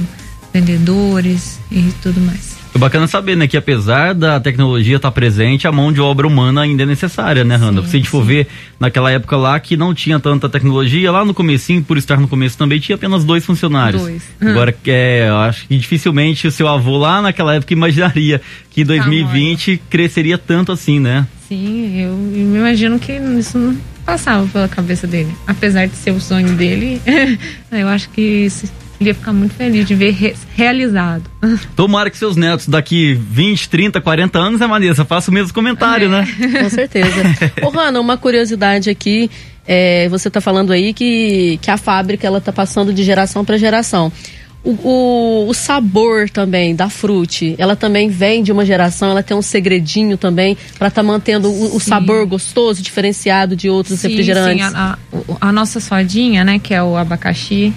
vendedores 0.53 1.59
e 1.71 1.91
tudo 2.01 2.21
mais. 2.21 2.63
É 2.75 2.79
bacana 2.79 3.05
saber, 3.05 3.37
né, 3.37 3.47
que 3.47 3.55
apesar 3.55 4.15
da 4.15 4.39
tecnologia 4.39 4.95
estar 4.95 5.09
tá 5.09 5.11
presente, 5.11 5.67
a 5.67 5.71
mão 5.71 5.93
de 5.93 6.01
obra 6.01 6.25
humana 6.25 6.61
ainda 6.61 6.81
é 6.81 6.85
necessária, 6.87 7.43
né, 7.43 7.55
Randa? 7.55 7.81
Sim, 7.83 7.87
Se 7.87 7.95
a 7.95 7.99
gente 7.99 8.05
sim. 8.05 8.11
for 8.11 8.23
ver 8.23 8.47
naquela 8.79 9.11
época 9.11 9.37
lá 9.37 9.59
que 9.59 9.77
não 9.77 9.93
tinha 9.93 10.19
tanta 10.19 10.49
tecnologia, 10.49 11.11
lá 11.11 11.23
no 11.23 11.35
comecinho, 11.35 11.83
por 11.83 11.99
estar 11.99 12.19
no 12.19 12.27
começo 12.27 12.57
também, 12.57 12.79
tinha 12.79 12.95
apenas 12.95 13.23
dois 13.23 13.45
funcionários. 13.45 14.01
Dois. 14.01 14.23
Agora, 14.41 14.75
é, 14.87 15.27
eu 15.29 15.37
acho 15.37 15.67
que 15.67 15.77
dificilmente 15.77 16.47
o 16.47 16.51
seu 16.51 16.67
avô 16.67 16.97
lá 16.97 17.21
naquela 17.21 17.53
época 17.53 17.73
imaginaria 17.73 18.41
que 18.71 18.81
em 18.81 18.85
2020 18.85 19.77
tá 19.77 19.83
cresceria 19.87 20.37
tanto 20.39 20.71
assim, 20.71 20.99
né? 20.99 21.27
Sim, 21.47 22.01
eu, 22.01 22.09
eu 22.35 22.55
imagino 22.55 22.97
que 22.97 23.13
isso 23.37 23.59
não 23.59 23.92
passava 24.05 24.45
pela 24.47 24.67
cabeça 24.67 25.07
dele. 25.07 25.33
Apesar 25.47 25.87
de 25.87 25.95
ser 25.95 26.11
o 26.11 26.19
sonho 26.19 26.55
dele, 26.55 27.01
eu 27.71 27.87
acho 27.87 28.09
que 28.09 28.21
isso 28.21 28.67
ele 29.03 29.09
ia 29.09 29.13
ficar 29.13 29.33
muito 29.33 29.53
feliz 29.55 29.85
de 29.85 29.95
ver 29.95 30.11
re 30.11 30.35
realizado. 30.55 31.23
Tomara 31.75 32.09
que 32.09 32.17
seus 32.17 32.35
netos 32.35 32.67
daqui 32.67 33.13
20, 33.13 33.69
30, 33.69 34.01
40 34.01 34.39
anos, 34.39 34.59
né, 34.59 34.67
Vanessa? 34.67 35.03
Faça 35.03 35.29
o 35.29 35.33
mesmo 35.33 35.53
comentário, 35.53 36.07
é. 36.07 36.09
né? 36.09 36.27
Com 36.63 36.69
certeza. 36.69 37.11
Ô, 37.61 37.69
Rana, 37.69 37.99
uma 37.99 38.17
curiosidade 38.17 38.89
aqui. 38.89 39.29
É, 39.65 40.09
você 40.09 40.27
está 40.27 40.41
falando 40.41 40.73
aí 40.73 40.93
que, 40.93 41.57
que 41.61 41.71
a 41.71 41.77
fábrica 41.77 42.27
ela 42.27 42.39
está 42.39 42.51
passando 42.51 42.93
de 42.93 43.03
geração 43.03 43.45
para 43.45 43.57
geração. 43.57 44.11
O, 44.63 44.71
o, 44.71 45.49
o, 45.49 45.53
sabor 45.53 46.29
também 46.29 46.73
da 46.73 46.89
frute, 46.89 47.53
ela 47.57 47.75
também 47.75 48.07
vem 48.07 48.41
de 48.41 48.49
uma 48.49 48.65
geração, 48.65 49.11
ela 49.11 49.21
tem 49.21 49.35
um 49.35 49.41
segredinho 49.41 50.17
também 50.17 50.57
para 50.79 50.87
estar 50.87 51.01
tá 51.01 51.07
mantendo 51.07 51.49
o, 51.49 51.75
o, 51.75 51.79
sabor 51.81 52.25
gostoso, 52.25 52.81
diferenciado 52.81 53.57
de 53.57 53.69
outros 53.69 53.99
sim, 53.99 54.07
refrigerantes. 54.07 54.65
Sim, 54.65 54.73
a, 54.73 54.97
a, 55.41 55.49
a, 55.49 55.51
nossa 55.51 55.81
sodinha, 55.81 56.45
né, 56.45 56.59
que 56.59 56.73
é 56.73 56.81
o 56.81 56.95
abacaxi, 56.95 57.73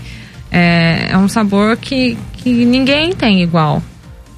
é, 0.49 1.09
é 1.11 1.19
um 1.19 1.29
sabor 1.29 1.77
que, 1.77 2.17
que 2.35 2.51
ninguém 2.65 3.13
tem 3.13 3.43
igual. 3.43 3.83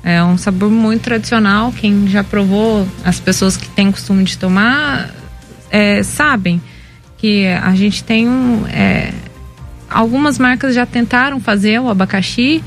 É 0.03 0.23
um 0.25 0.39
sabor 0.39 0.71
muito 0.71 1.03
tradicional. 1.03 1.71
Quem 1.71 2.09
já 2.09 2.25
provou, 2.25 2.89
as 3.05 3.21
pessoas 3.21 3.59
que 3.59 3.69
têm 3.69 3.93
costume 3.93 4.25
de 4.25 4.39
tomar, 4.39 5.15
é, 5.71 6.03
sabem 6.03 6.63
que 7.19 7.47
a 7.47 7.75
gente 7.75 8.03
tem 8.05 8.29
um. 8.29 8.67
É, 8.69 9.13
algumas 9.91 10.39
marcas 10.39 10.75
já 10.75 10.87
tentaram 10.87 11.41
fazer 11.41 11.81
o 11.81 11.89
abacaxi, 11.89 12.63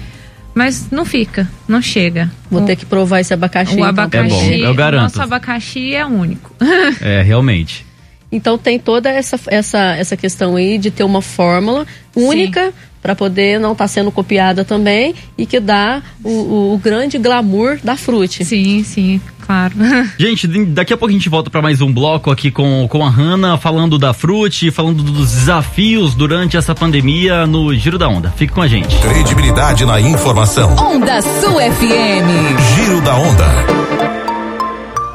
mas 0.54 0.90
não 0.92 1.06
fica, 1.06 1.50
não 1.68 1.82
chega. 1.82 2.30
Vou 2.50 2.64
o, 2.64 2.66
ter 2.66 2.76
que 2.76 2.86
provar 2.86 3.22
esse 3.22 3.34
abacaxi. 3.34 3.74
O 3.74 3.78
então. 3.78 3.90
abacaxi, 3.90 4.54
é 4.54 4.58
bom, 4.58 4.66
eu 4.66 4.74
garanto. 4.76 5.00
O 5.00 5.04
nosso 5.04 5.22
abacaxi 5.22 5.96
é 5.96 6.06
único. 6.06 6.54
é, 7.02 7.22
realmente. 7.22 7.86
Então 8.32 8.58
tem 8.58 8.80
toda 8.80 9.10
essa, 9.10 9.40
essa, 9.48 9.96
essa 9.96 10.16
questão 10.16 10.56
aí 10.56 10.78
de 10.78 10.90
ter 10.90 11.04
uma 11.04 11.22
fórmula 11.22 11.86
única 12.16 12.74
para 13.02 13.16
poder 13.16 13.60
não 13.60 13.72
estar 13.72 13.86
tá 13.86 13.88
sendo 13.88 14.12
copiada 14.12 14.64
também 14.64 15.16
e 15.38 15.46
que 15.46 15.60
dá 15.60 16.02
o, 16.24 16.30
o, 16.30 16.74
o, 16.74 16.78
grande 16.78 17.18
glamour 17.18 17.80
da 17.84 17.96
frute. 17.96 18.46
Sim, 18.46 18.84
sim, 18.84 19.20
claro. 19.42 19.74
Gente, 20.18 20.48
daqui 20.48 20.94
a 20.94 20.98
pouco 20.98 21.10
a 21.10 21.14
gente 21.14 21.28
volta 21.28 21.50
para 21.50 21.62
mais 21.62 21.82
um 21.82 21.92
bloco 21.92 22.30
aqui 22.30 22.52
com, 22.52 22.88
com 22.88 23.04
a 23.04 23.10
Hanna, 23.10 23.58
falando 23.58 23.98
da 23.98 24.14
frute, 24.14 24.70
falando 24.70 25.02
dos 25.02 25.32
desafios 25.32 26.14
durante 26.14 26.56
essa 26.56 26.76
pandemia 26.76 27.48
no 27.48 27.74
Giro 27.74 27.98
da 27.98 28.08
Onda. 28.08 28.32
Fique 28.38 28.54
com 28.54 28.62
a 28.62 28.68
gente. 28.68 28.96
Credibilidade 29.00 29.84
na 29.86 30.00
informação. 30.00 30.76
Onda 30.76 31.22
Sul 31.22 31.60
FM. 31.60 32.76
Giro 32.76 33.02
da 33.02 33.16
Onda. 33.16 33.46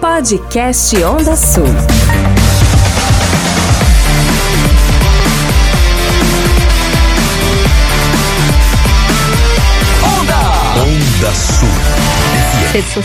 Podcast 0.00 0.96
Onda 1.04 1.36
Sul. 1.36 2.25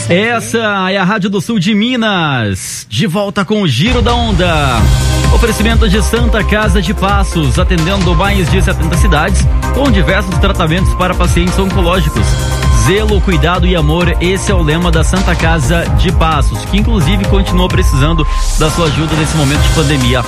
Essa 0.09 0.89
é 0.91 0.97
a 0.97 1.03
Rádio 1.05 1.29
do 1.29 1.39
Sul 1.39 1.57
de 1.57 1.73
Minas. 1.73 2.85
De 2.89 3.07
volta 3.07 3.45
com 3.45 3.61
o 3.61 3.67
Giro 3.69 4.01
da 4.01 4.13
Onda. 4.13 4.81
Oferecimento 5.33 5.87
de 5.87 6.01
Santa 6.01 6.43
Casa 6.43 6.81
de 6.81 6.93
Passos, 6.93 7.57
atendendo 7.57 8.13
mais 8.13 8.51
de 8.51 8.61
70 8.61 8.97
cidades, 8.97 9.47
com 9.73 9.89
diversos 9.89 10.37
tratamentos 10.39 10.93
para 10.95 11.13
pacientes 11.13 11.57
oncológicos. 11.57 12.25
Zelo, 12.85 13.21
cuidado 13.21 13.65
e 13.65 13.73
amor, 13.73 14.13
esse 14.19 14.51
é 14.51 14.53
o 14.53 14.61
lema 14.61 14.91
da 14.91 15.05
Santa 15.05 15.33
Casa 15.37 15.85
de 15.97 16.11
Passos, 16.11 16.65
que 16.65 16.77
inclusive 16.77 17.23
continua 17.29 17.69
precisando 17.69 18.27
da 18.59 18.69
sua 18.69 18.87
ajuda 18.87 19.15
nesse 19.15 19.37
momento 19.37 19.61
de 19.61 19.69
pandemia. 19.69 20.21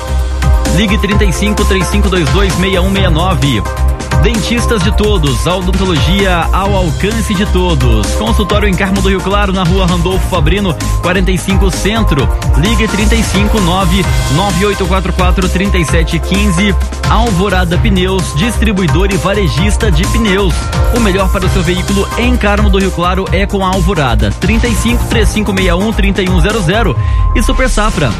Ligue 0.78 0.98
35 1.00 1.66
3522 1.66 2.54
6169. 2.54 3.93
Dentistas 4.22 4.84
de 4.84 4.96
todos, 4.96 5.46
odontologia 5.46 6.48
ao 6.52 6.76
alcance 6.76 7.34
de 7.34 7.46
todos. 7.48 8.08
Consultório 8.16 8.68
em 8.68 8.74
Carmo 8.74 9.02
do 9.02 9.10
Rio 9.10 9.20
Claro, 9.20 9.52
na 9.52 9.64
rua 9.64 9.86
Randolfo 9.86 10.28
Fabrino, 10.30 10.76
45 11.02 11.72
Centro. 11.72 12.28
Ligue 12.58 12.88
359 12.88 14.06
9844 14.36 15.50
3715. 15.50 16.76
Alvorada 17.10 17.78
Pneus, 17.78 18.34
distribuidor 18.36 19.12
e 19.12 19.18
varejista 19.18 19.92
de 19.92 20.06
pneus. 20.08 20.54
O 20.96 21.00
melhor 21.00 21.32
para 21.32 21.46
o 21.46 21.50
seu 21.50 21.64
veículo 21.64 22.08
em 22.18 22.36
Carmo 22.38 22.70
do 22.70 22.80
Rio 22.80 22.92
Claro 22.92 23.26
é 23.32 23.46
com 23.46 23.66
a 23.66 23.70
Alvorada. 23.70 24.32
35 24.40 25.06
3561 25.06 25.94
3100 25.94 26.96
e 27.36 27.44
Super 27.44 27.70
Safra. 27.70 28.12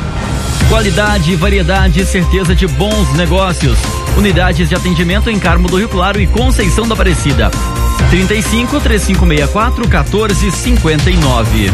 Qualidade, 0.70 1.36
variedade 1.36 2.02
e 2.02 2.06
certeza 2.06 2.56
de 2.56 2.68
bons 2.68 3.14
negócios. 3.14 3.78
Unidades 4.18 4.70
de 4.70 4.76
atendimento 4.76 5.30
em 5.30 5.40
Carmo 5.40 5.68
do 5.68 5.78
Rio 5.78 5.90
Claro 5.90 6.20
e 6.20 6.28
Conceição 6.28 6.88
da 6.88 6.94
Aparecida. 6.94 7.52
35 8.10 8.80
3564 8.80 9.88
1459. 9.88 11.72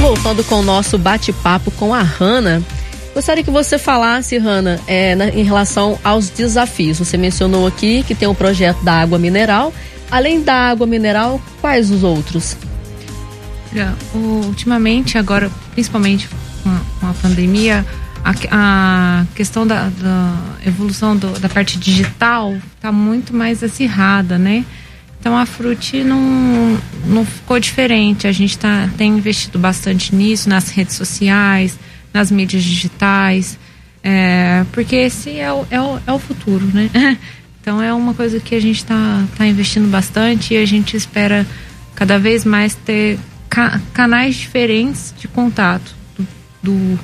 Voltando 0.00 0.42
com 0.44 0.56
o 0.56 0.62
nosso 0.62 0.98
bate-papo 0.98 1.70
com 1.72 1.94
a 1.94 2.02
Hanna. 2.02 2.62
Gostaria 3.14 3.42
que 3.42 3.50
você 3.50 3.76
falasse, 3.78 4.38
Hanna, 4.38 4.80
é, 4.86 5.14
na, 5.14 5.28
em 5.28 5.42
relação 5.42 5.98
aos 6.02 6.30
desafios. 6.30 6.98
Você 6.98 7.16
mencionou 7.16 7.66
aqui 7.66 8.02
que 8.04 8.14
tem 8.14 8.28
o 8.28 8.34
projeto 8.34 8.82
da 8.84 8.94
água 8.94 9.18
mineral. 9.18 9.72
Além 10.10 10.42
da 10.42 10.54
água 10.54 10.86
mineral, 10.86 11.40
quais 11.60 11.90
os 11.90 12.02
outros? 12.02 12.56
ultimamente, 14.14 15.16
agora, 15.16 15.50
principalmente 15.72 16.28
com 16.62 17.06
a, 17.06 17.12
pandemia, 17.14 17.84
a, 18.24 18.34
a, 18.50 19.26
questão 19.34 19.66
da, 19.66 19.88
da 19.88 20.36
evolução 20.66 21.16
do, 21.16 21.38
da 21.38 21.48
parte 21.48 21.78
digital 21.78 22.54
está 22.76 22.92
muito 22.92 23.34
mais 23.34 23.62
acirrada, 23.62 24.38
né? 24.38 24.64
Então 25.18 25.36
a 25.36 25.44
Fruit 25.44 26.02
não, 26.02 26.78
não 27.06 27.24
ficou 27.26 27.60
diferente. 27.60 28.26
A 28.26 28.32
gente 28.32 28.58
tá, 28.58 28.88
tem 28.96 29.18
investido 29.18 29.58
bastante 29.58 30.14
nisso, 30.14 30.48
nas 30.48 30.70
redes 30.70 30.96
sociais, 30.96 31.78
nas 32.12 32.30
mídias 32.30 32.64
digitais, 32.64 33.58
é, 34.02 34.64
porque 34.72 34.96
esse 34.96 35.38
é 35.38 35.52
o, 35.52 35.66
é, 35.70 35.80
o, 35.80 36.00
é 36.06 36.12
o 36.12 36.18
futuro, 36.18 36.66
né? 36.66 36.90
Então 37.62 37.82
é 37.82 37.92
uma 37.92 38.14
coisa 38.14 38.40
que 38.40 38.54
a 38.54 38.60
gente 38.60 38.78
está 38.78 39.22
tá 39.36 39.46
investindo 39.46 39.86
bastante 39.90 40.54
e 40.54 40.56
a 40.56 40.64
gente 40.64 40.96
espera 40.96 41.46
cada 41.94 42.18
vez 42.18 42.42
mais 42.42 42.74
ter 42.74 43.18
ca 43.50 43.78
canais 43.92 44.34
diferentes 44.36 45.12
de 45.18 45.28
contato 45.28 45.94
do 46.62 46.98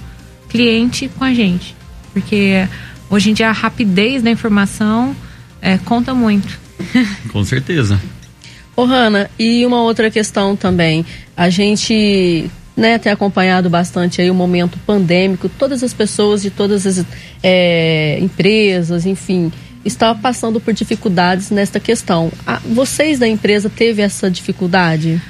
cliente 0.48 1.08
com 1.16 1.24
a 1.24 1.32
gente. 1.32 1.74
Porque 2.12 2.68
hoje 3.10 3.30
em 3.30 3.34
dia 3.34 3.48
a 3.48 3.52
rapidez 3.52 4.22
da 4.22 4.30
informação 4.30 5.14
é, 5.60 5.78
conta 5.78 6.14
muito. 6.14 6.58
Com 7.32 7.44
certeza. 7.44 8.00
Ô, 8.74 8.84
Hanna, 8.84 9.30
e 9.38 9.64
uma 9.64 9.80
outra 9.82 10.10
questão 10.10 10.54
também. 10.54 11.04
A 11.36 11.48
gente 11.48 12.50
né, 12.76 12.98
tem 12.98 13.10
acompanhado 13.10 13.70
bastante 13.70 14.20
aí 14.20 14.30
o 14.30 14.34
momento 14.34 14.78
pandêmico, 14.86 15.48
todas 15.48 15.82
as 15.82 15.94
pessoas 15.94 16.42
de 16.42 16.50
todas 16.50 16.86
as 16.86 17.04
é, 17.42 18.18
empresas, 18.20 19.06
enfim, 19.06 19.50
estão 19.82 20.16
passando 20.18 20.60
por 20.60 20.74
dificuldades 20.74 21.50
nesta 21.50 21.80
questão. 21.80 22.30
Vocês 22.66 23.18
da 23.18 23.26
empresa 23.26 23.70
teve 23.70 24.02
essa 24.02 24.30
dificuldade? 24.30 25.20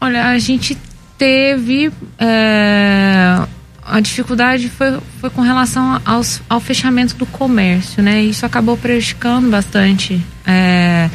Olha, 0.00 0.28
a 0.28 0.38
gente 0.38 0.78
teve. 1.20 1.92
É, 2.18 3.46
a 3.84 4.00
dificuldade 4.00 4.70
foi, 4.70 4.98
foi 5.20 5.28
com 5.28 5.42
relação 5.42 6.00
aos, 6.02 6.40
ao 6.48 6.60
fechamento 6.60 7.14
do 7.14 7.26
comércio, 7.26 8.02
né? 8.02 8.22
Isso 8.22 8.46
acabou 8.46 8.76
prejudicando 8.78 9.50
bastante. 9.50 10.24
É, 10.46 11.10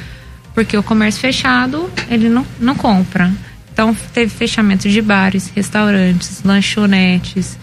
porque 0.54 0.78
o 0.78 0.84
comércio 0.84 1.20
fechado, 1.20 1.90
ele 2.08 2.30
não, 2.30 2.46
não 2.60 2.76
compra. 2.76 3.32
Então, 3.74 3.96
teve 4.14 4.32
fechamento 4.32 4.88
de 4.88 5.02
bares, 5.02 5.52
restaurantes, 5.54 6.44
lanchonetes. 6.44 7.58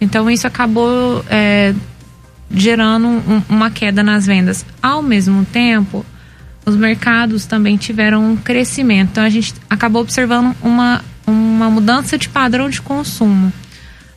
Então, 0.00 0.30
isso 0.30 0.46
acabou 0.46 1.24
é, 1.28 1.74
gerando 2.50 3.06
um, 3.06 3.42
uma 3.48 3.70
queda 3.70 4.02
nas 4.02 4.26
vendas. 4.26 4.64
Ao 4.82 5.02
mesmo 5.02 5.44
tempo, 5.44 6.06
os 6.64 6.74
mercados 6.74 7.44
também 7.44 7.76
tiveram 7.76 8.32
um 8.32 8.36
crescimento. 8.36 9.10
Então, 9.12 9.24
a 9.24 9.28
gente 9.28 9.54
acabou 9.68 10.02
observando 10.02 10.56
uma 10.62 11.02
uma 11.26 11.70
mudança 11.70 12.18
de 12.18 12.28
padrão 12.28 12.68
de 12.68 12.80
consumo. 12.80 13.52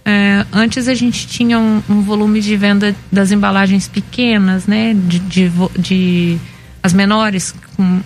É, 0.03 0.45
antes 0.53 0.87
a 0.87 0.93
gente 0.93 1.27
tinha 1.27 1.57
um, 1.57 1.81
um, 1.89 2.01
volume 2.01 2.39
de 2.39 2.55
venda 2.55 2.95
das 3.11 3.31
embalagens 3.31 3.87
pequenas, 3.87 4.67
né, 4.67 4.93
de, 4.93 5.19
de, 5.19 5.51
de 5.79 6.37
as 6.83 6.93
menores 6.93 7.55
com 7.75 8.01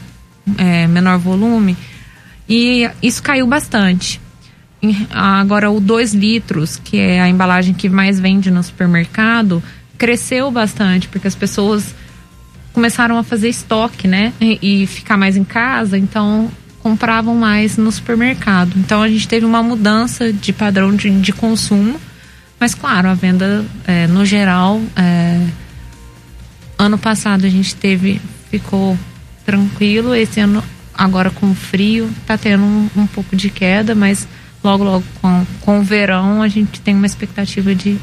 é, 0.58 0.88
menor 0.88 1.18
volume, 1.18 1.77
E 2.48 2.89
isso 3.03 3.22
caiu 3.22 3.46
bastante. 3.46 4.20
Agora, 5.12 5.70
o 5.70 5.79
2 5.79 6.13
litros, 6.13 6.77
que 6.77 6.98
é 6.98 7.22
a 7.22 7.27
embalagem 7.27 7.74
que 7.74 7.89
mais 7.89 8.20
vende 8.20 8.50
no 8.50 8.63
supermercado, 8.63 9.62
cresceu 9.98 10.50
bastante, 10.50 11.08
porque 11.10 11.27
as 11.27 11.36
pessoas 11.36 11.94
começaram 12.72 13.18
a 13.18 13.24
fazer 13.24 13.50
estoque, 13.50 14.08
né? 14.08 14.34
E, 14.39 14.84
e 14.84 14.88
ficar 14.88 15.18
mais 15.18 15.36
em 15.36 15.44
casa, 15.44 15.98
então 15.98 16.50
compravam 16.82 17.36
mais 17.36 17.78
no 17.78 17.92
supermercado. 17.92 18.74
Então 18.78 19.02
a 19.02 19.10
gente 19.10 19.28
teve 19.28 19.46
uma 19.46 19.62
mudança 19.62 20.32
de 20.32 20.54
padrão 20.54 20.96
de, 20.96 21.10
de 21.10 21.32
consumo, 21.32 22.00
mas 22.60 22.74
claro, 22.74 23.10
a 23.10 23.14
venda 23.14 23.66
é, 23.86 24.08
no 24.08 24.26
geral. 24.26 24.82
É, 24.96 25.46
ano 26.78 26.98
passado 26.98 27.46
a 27.46 27.50
gente 27.50 27.76
teve, 27.76 28.22
ficou 28.50 28.98
tranquilo, 29.46 30.16
esse 30.16 30.40
ano 30.40 30.64
agora 30.94 31.30
com 31.30 31.54
frio 31.54 32.10
tá 32.26 32.38
tendo 32.38 32.64
um, 32.64 32.90
um 32.96 33.08
pouco 33.08 33.36
de 33.36 33.50
queda, 33.50 33.96
mas 33.96 34.28
logo, 34.64 34.84
logo 34.84 35.04
com, 35.22 35.46
com 35.62 35.80
o 35.80 35.84
verão 35.84 36.42
a 36.42 36.48
gente 36.48 36.80
tem 36.82 36.96
uma 36.96 37.06
expectativa 37.06 37.74
de, 37.76 37.98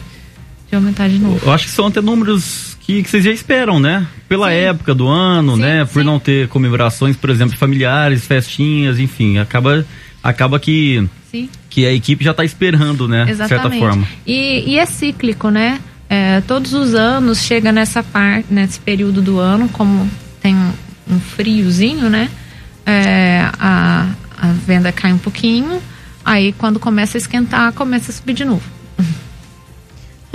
de 0.68 0.74
aumentar 0.74 1.08
de 1.08 1.18
novo. 1.18 1.40
Eu 1.44 1.52
acho 1.52 1.66
que 1.66 1.70
são 1.70 1.86
até 1.86 2.00
números 2.00 2.75
que, 2.86 3.02
que 3.02 3.10
vocês 3.10 3.24
já 3.24 3.32
esperam, 3.32 3.80
né? 3.80 4.06
Pela 4.28 4.48
sim. 4.48 4.54
época 4.54 4.94
do 4.94 5.08
ano, 5.08 5.56
sim, 5.56 5.62
né? 5.62 5.84
Por 5.84 6.00
sim. 6.00 6.06
não 6.06 6.18
ter 6.18 6.48
comemorações, 6.48 7.16
por 7.16 7.30
exemplo, 7.30 7.56
familiares, 7.56 8.24
festinhas, 8.24 8.98
enfim, 8.98 9.38
acaba, 9.38 9.84
acaba 10.22 10.60
que, 10.60 11.08
que 11.68 11.84
a 11.84 11.92
equipe 11.92 12.24
já 12.24 12.30
está 12.30 12.44
esperando, 12.44 13.08
né? 13.08 13.26
Exatamente. 13.28 13.42
De 13.42 13.48
certa 13.48 13.78
forma. 13.78 14.08
E, 14.26 14.70
e 14.70 14.78
é 14.78 14.86
cíclico, 14.86 15.50
né? 15.50 15.80
É, 16.08 16.40
todos 16.42 16.72
os 16.72 16.94
anos 16.94 17.42
chega 17.42 17.72
nessa 17.72 18.02
parte, 18.02 18.46
nesse 18.48 18.78
período 18.78 19.20
do 19.20 19.40
ano, 19.40 19.68
como 19.68 20.08
tem 20.40 20.54
um, 20.54 20.72
um 21.10 21.18
friozinho, 21.18 22.08
né? 22.08 22.30
É, 22.86 23.44
a, 23.58 24.08
a 24.38 24.46
venda 24.64 24.92
cai 24.92 25.12
um 25.12 25.18
pouquinho 25.18 25.82
Aí, 26.26 26.52
quando 26.52 26.80
começa 26.80 27.16
a 27.16 27.20
esquentar, 27.20 27.72
começa 27.72 28.10
a 28.10 28.14
subir 28.14 28.32
de 28.32 28.44
novo. 28.44 28.75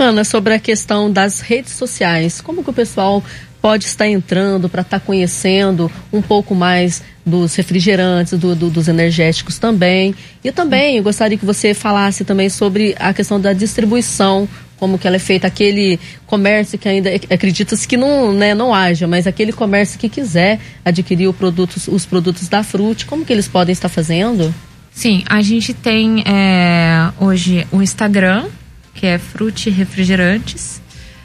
Ana, 0.02 0.24
sobre 0.24 0.52
a 0.52 0.58
questão 0.58 1.10
das 1.10 1.40
redes 1.40 1.74
sociais, 1.74 2.40
como 2.40 2.64
que 2.64 2.70
o 2.70 2.72
pessoal 2.72 3.22
pode 3.60 3.84
estar 3.84 4.08
entrando 4.08 4.68
para 4.68 4.82
estar 4.82 4.98
tá 4.98 5.06
conhecendo 5.06 5.88
um 6.12 6.20
pouco 6.20 6.56
mais 6.56 7.00
dos 7.24 7.54
refrigerantes, 7.54 8.36
do, 8.36 8.56
do, 8.56 8.68
dos 8.68 8.88
energéticos 8.88 9.58
também. 9.58 10.12
E 10.42 10.50
também 10.50 10.96
eu 10.96 11.04
gostaria 11.04 11.38
que 11.38 11.46
você 11.46 11.72
falasse 11.72 12.24
também 12.24 12.48
sobre 12.48 12.96
a 12.98 13.14
questão 13.14 13.40
da 13.40 13.52
distribuição, 13.52 14.48
como 14.76 14.98
que 14.98 15.06
ela 15.06 15.14
é 15.14 15.20
feita, 15.20 15.46
aquele 15.46 16.00
comércio 16.26 16.76
que 16.76 16.88
ainda 16.88 17.08
acredita-se 17.30 17.86
que 17.86 17.96
não, 17.96 18.32
né, 18.32 18.52
não 18.52 18.74
haja, 18.74 19.06
mas 19.06 19.28
aquele 19.28 19.52
comércio 19.52 20.00
que 20.00 20.08
quiser 20.08 20.58
adquirir 20.84 21.28
os 21.28 22.04
produtos 22.04 22.48
da 22.48 22.64
Frute, 22.64 23.06
como 23.06 23.24
que 23.24 23.32
eles 23.32 23.46
podem 23.46 23.72
estar 23.72 23.88
fazendo? 23.88 24.52
Sim, 24.90 25.22
a 25.26 25.40
gente 25.40 25.72
tem 25.72 26.24
é, 26.26 27.12
hoje 27.20 27.64
o 27.70 27.80
Instagram, 27.80 28.46
que 28.94 29.06
é 29.06 29.18
Frute 29.18 29.70
Refrigerantes. 29.70 30.80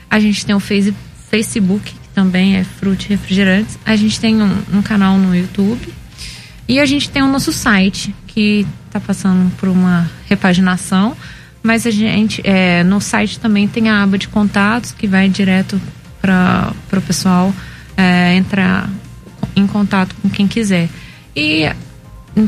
A 0.09 0.19
gente 0.19 0.45
tem 0.45 0.55
o 0.55 0.59
face, 0.59 0.93
Facebook, 1.29 1.93
que 1.93 2.09
também 2.09 2.55
é 2.55 2.63
Frute 2.63 3.09
Refrigerantes. 3.09 3.77
A 3.85 3.95
gente 3.95 4.19
tem 4.19 4.41
um, 4.41 4.63
um, 4.73 4.81
canal 4.81 5.17
no 5.17 5.35
YouTube. 5.35 5.93
E 6.67 6.79
a 6.79 6.85
gente 6.85 7.09
tem 7.09 7.21
o 7.21 7.27
nosso 7.27 7.53
site, 7.53 8.13
que 8.27 8.65
está 8.85 8.99
passando 8.99 9.51
por 9.57 9.69
uma 9.69 10.09
repaginação. 10.27 11.15
Mas 11.63 11.85
a 11.85 11.91
gente, 11.91 12.41
é, 12.43 12.83
no 12.83 13.01
site 13.01 13.39
também 13.39 13.67
tem 13.67 13.89
a 13.89 14.03
aba 14.03 14.17
de 14.17 14.27
contatos, 14.27 14.91
que 14.91 15.07
vai 15.07 15.27
direto 15.27 15.79
para 16.21 16.73
o 16.93 17.01
pessoal 17.01 17.53
é, 17.95 18.35
entrar 18.35 18.89
em 19.55 19.67
contato 19.67 20.15
com 20.21 20.29
quem 20.29 20.47
quiser. 20.47 20.89
E 21.35 21.69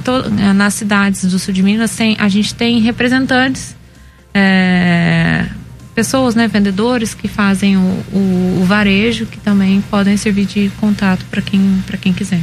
to, 0.03 0.29
nas 0.53 0.75
cidades 0.75 1.25
do 1.25 1.39
sul 1.39 1.53
de 1.53 1.63
Minas 1.63 1.95
tem, 1.95 2.15
a 2.19 2.27
gente 2.27 2.53
tem 2.53 2.79
representantes, 2.79 3.75
é, 4.33 5.45
pessoas, 5.95 6.35
né, 6.35 6.47
vendedores 6.47 7.13
que 7.13 7.27
fazem 7.27 7.77
o, 7.77 8.03
o, 8.13 8.59
o, 8.61 8.65
varejo, 8.65 9.25
que 9.25 9.39
também 9.39 9.81
podem 9.81 10.15
servir 10.17 10.45
de 10.45 10.71
contato 10.79 11.25
para 11.29 11.41
quem, 11.41 11.83
quem 12.01 12.13
quiser. 12.13 12.41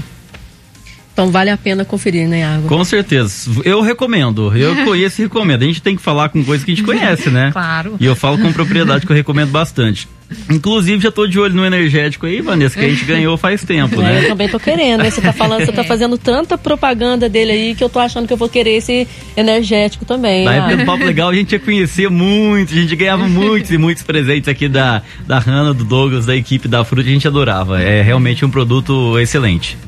Então 1.17 1.31
vale 1.31 1.49
a 1.49 1.57
pena 1.57 1.83
conferir, 1.83 2.29
né, 2.29 2.45
Água? 2.45 2.69
Com 2.69 2.85
certeza. 2.85 3.51
Eu 3.65 3.81
recomendo. 3.81 4.55
Eu 4.55 4.77
conheço 4.85 5.23
e 5.23 5.25
recomendo. 5.25 5.63
A 5.63 5.65
gente 5.65 5.81
tem 5.81 5.97
que 5.97 6.03
falar 6.03 6.29
com 6.29 6.45
coisas 6.45 6.63
que 6.63 6.73
a 6.73 6.75
gente 6.75 6.85
conhece, 6.85 7.31
né? 7.31 7.53
Claro. 7.53 7.97
E 7.99 8.05
eu 8.05 8.15
falo 8.15 8.37
com 8.37 8.53
propriedade 8.53 9.07
que 9.07 9.11
eu 9.11 9.17
recomendo 9.17 9.51
bastante. 9.51 10.07
Inclusive, 10.51 11.03
já 11.03 11.11
tô 11.11 11.27
de 11.27 11.41
olho 11.41 11.55
no 11.55 11.65
energético 11.65 12.27
aí, 12.27 12.43
Vanessa, 12.43 12.79
que 12.79 12.85
a 12.85 12.89
gente 12.91 13.03
ganhou 13.07 13.35
faz 13.39 13.65
tempo, 13.65 13.99
né? 14.03 14.19
É, 14.19 14.25
eu 14.25 14.29
também 14.29 14.47
tô 14.47 14.61
querendo, 14.61 15.05
né? 15.05 15.11
Você 15.11 15.23
tá 15.23 15.33
falando, 15.33 15.65
você 15.65 15.73
tá 15.73 15.85
fazendo 15.89 16.19
tanta 16.19 16.59
propaganda 16.59 17.31
dele 17.31 17.53
aí 17.53 17.75
que 17.75 17.83
eu 17.83 17.89
tô 17.89 17.99
achando 17.99 18.27
que 18.27 18.33
eu 18.35 18.37
vou 18.37 18.49
querer 18.51 18.77
esse 18.77 19.09
energético 19.35 20.05
também. 20.05 20.45
Na 20.45 20.55
época 20.55 20.77
do 20.77 20.85
Papo 20.85 21.05
Legal, 21.05 21.31
a 21.31 21.35
gente 21.35 21.53
ia 21.53 21.59
conhecer 21.59 22.11
muito, 22.11 22.75
a 22.75 22.77
gente 22.77 22.95
ganhava 22.95 23.27
muitos 23.27 23.71
e 23.71 23.79
muitos 23.79 24.03
presentes 24.03 24.51
aqui 24.51 24.69
da, 24.69 25.01
da 25.27 25.39
Hanna, 25.39 25.73
do 25.73 25.85
Douglas, 25.85 26.27
da 26.27 26.37
equipe 26.37 26.69
da 26.69 26.85
Fruta, 26.85 27.09
a 27.09 27.11
gente 27.11 27.27
adorava. 27.27 27.81
É 27.81 28.03
realmente 28.03 28.45
um 28.45 28.51
produto 28.51 29.19
excelente. 29.19 29.79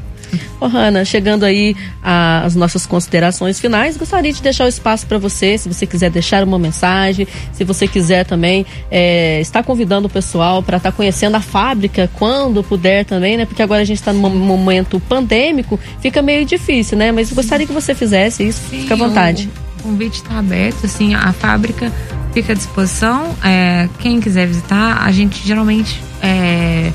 Ô, 0.61 0.67
Hanna, 0.67 1.05
chegando 1.05 1.45
aí 1.45 1.77
às 2.03 2.55
nossas 2.55 2.87
considerações 2.87 3.61
finais, 3.61 3.97
gostaria 3.97 4.33
de 4.33 4.43
deixar 4.43 4.65
o 4.65 4.69
espaço 4.69 5.07
para 5.07 5.19
você, 5.19 5.57
se 5.57 5.69
você 5.69 5.87
quiser 5.87 6.11
deixar 6.11 6.43
uma 6.43 6.59
mensagem, 6.59 7.27
se 7.53 7.65
você 7.65 7.87
quiser 7.87 8.25
também 8.25 8.67
é, 8.91 9.41
estar 9.41 9.63
convidando 9.63 10.07
o 10.07 10.11
pessoal 10.11 10.63
para 10.63 10.79
estar 10.79 10.91
tá 10.91 10.97
conhecendo 10.97 11.37
a 11.37 11.41
fábrica 11.41 12.11
quando 12.15 12.63
puder 12.63 13.05
também, 13.05 13.37
né? 13.37 13.47
Porque 13.47 13.63
agora 13.63 13.83
a 13.83 13.85
gente 13.85 13.99
está 13.99 14.13
num 14.13 14.29
momento 14.31 15.01
pandêmico, 15.01 15.79
fica 16.01 16.21
meio 16.23 16.45
difícil, 16.45 16.99
né? 16.99 17.13
Mas 17.13 17.33
gostaria 17.33 17.67
que 17.67 17.73
você 17.73 17.95
fizesse 17.95 18.47
isso, 18.47 18.61
Sim, 18.69 18.81
fica 18.81 18.95
à 18.95 18.97
vontade. 18.97 19.49
O 19.79 19.83
convite 19.85 20.17
está 20.17 20.39
aberto, 20.39 20.85
assim, 20.85 21.15
a 21.15 21.33
fábrica 21.33 21.93
fica 22.33 22.53
à 22.53 22.57
disposição. 22.57 23.35
É, 23.45 23.89
quem 24.01 24.21
quiser 24.21 24.47
visitar, 24.47 25.03
a 25.05 25.13
gente 25.13 25.47
geralmente 25.47 26.01
é, 26.23 26.91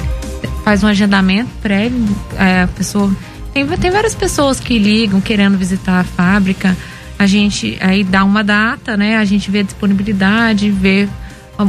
faz 0.63 0.83
um 0.83 0.87
agendamento 0.87 1.49
prévio, 1.61 2.05
é, 2.37 2.63
a 2.63 2.67
pessoa 2.67 3.11
tem, 3.53 3.67
tem 3.67 3.91
várias 3.91 4.15
pessoas 4.15 4.59
que 4.59 4.79
ligam 4.79 5.21
querendo 5.21 5.57
visitar 5.57 5.99
a 5.99 6.03
fábrica. 6.03 6.75
A 7.19 7.27
gente 7.27 7.77
aí 7.79 8.03
dá 8.03 8.23
uma 8.23 8.43
data, 8.43 8.97
né? 8.97 9.17
A 9.17 9.25
gente 9.25 9.51
vê 9.51 9.59
a 9.59 9.63
disponibilidade, 9.63 10.71
vê 10.71 11.07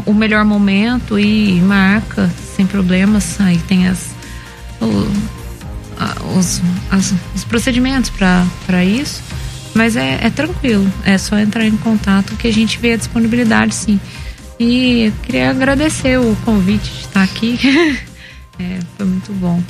o 0.06 0.14
melhor 0.14 0.44
momento 0.44 1.18
e 1.18 1.60
marca 1.60 2.30
sem 2.56 2.66
problemas. 2.66 3.38
Aí 3.38 3.58
tem 3.68 3.86
as, 3.86 4.08
o, 4.80 5.06
a, 6.00 6.38
os, 6.38 6.62
as, 6.90 7.12
os 7.34 7.44
procedimentos 7.44 8.10
para 8.10 8.84
isso. 8.84 9.22
Mas 9.74 9.96
é, 9.96 10.20
é 10.22 10.30
tranquilo, 10.30 10.90
é 11.04 11.18
só 11.18 11.36
entrar 11.36 11.66
em 11.66 11.76
contato 11.76 12.36
que 12.36 12.46
a 12.46 12.52
gente 12.52 12.78
vê 12.78 12.92
a 12.92 12.96
disponibilidade 12.96 13.74
sim. 13.74 14.00
E 14.58 15.12
queria 15.24 15.50
agradecer 15.50 16.18
o 16.18 16.36
convite 16.44 16.90
de 16.90 17.00
estar 17.00 17.22
aqui. 17.24 17.58
foi 18.96 19.06
muito 19.06 19.32
bom. 19.34 19.60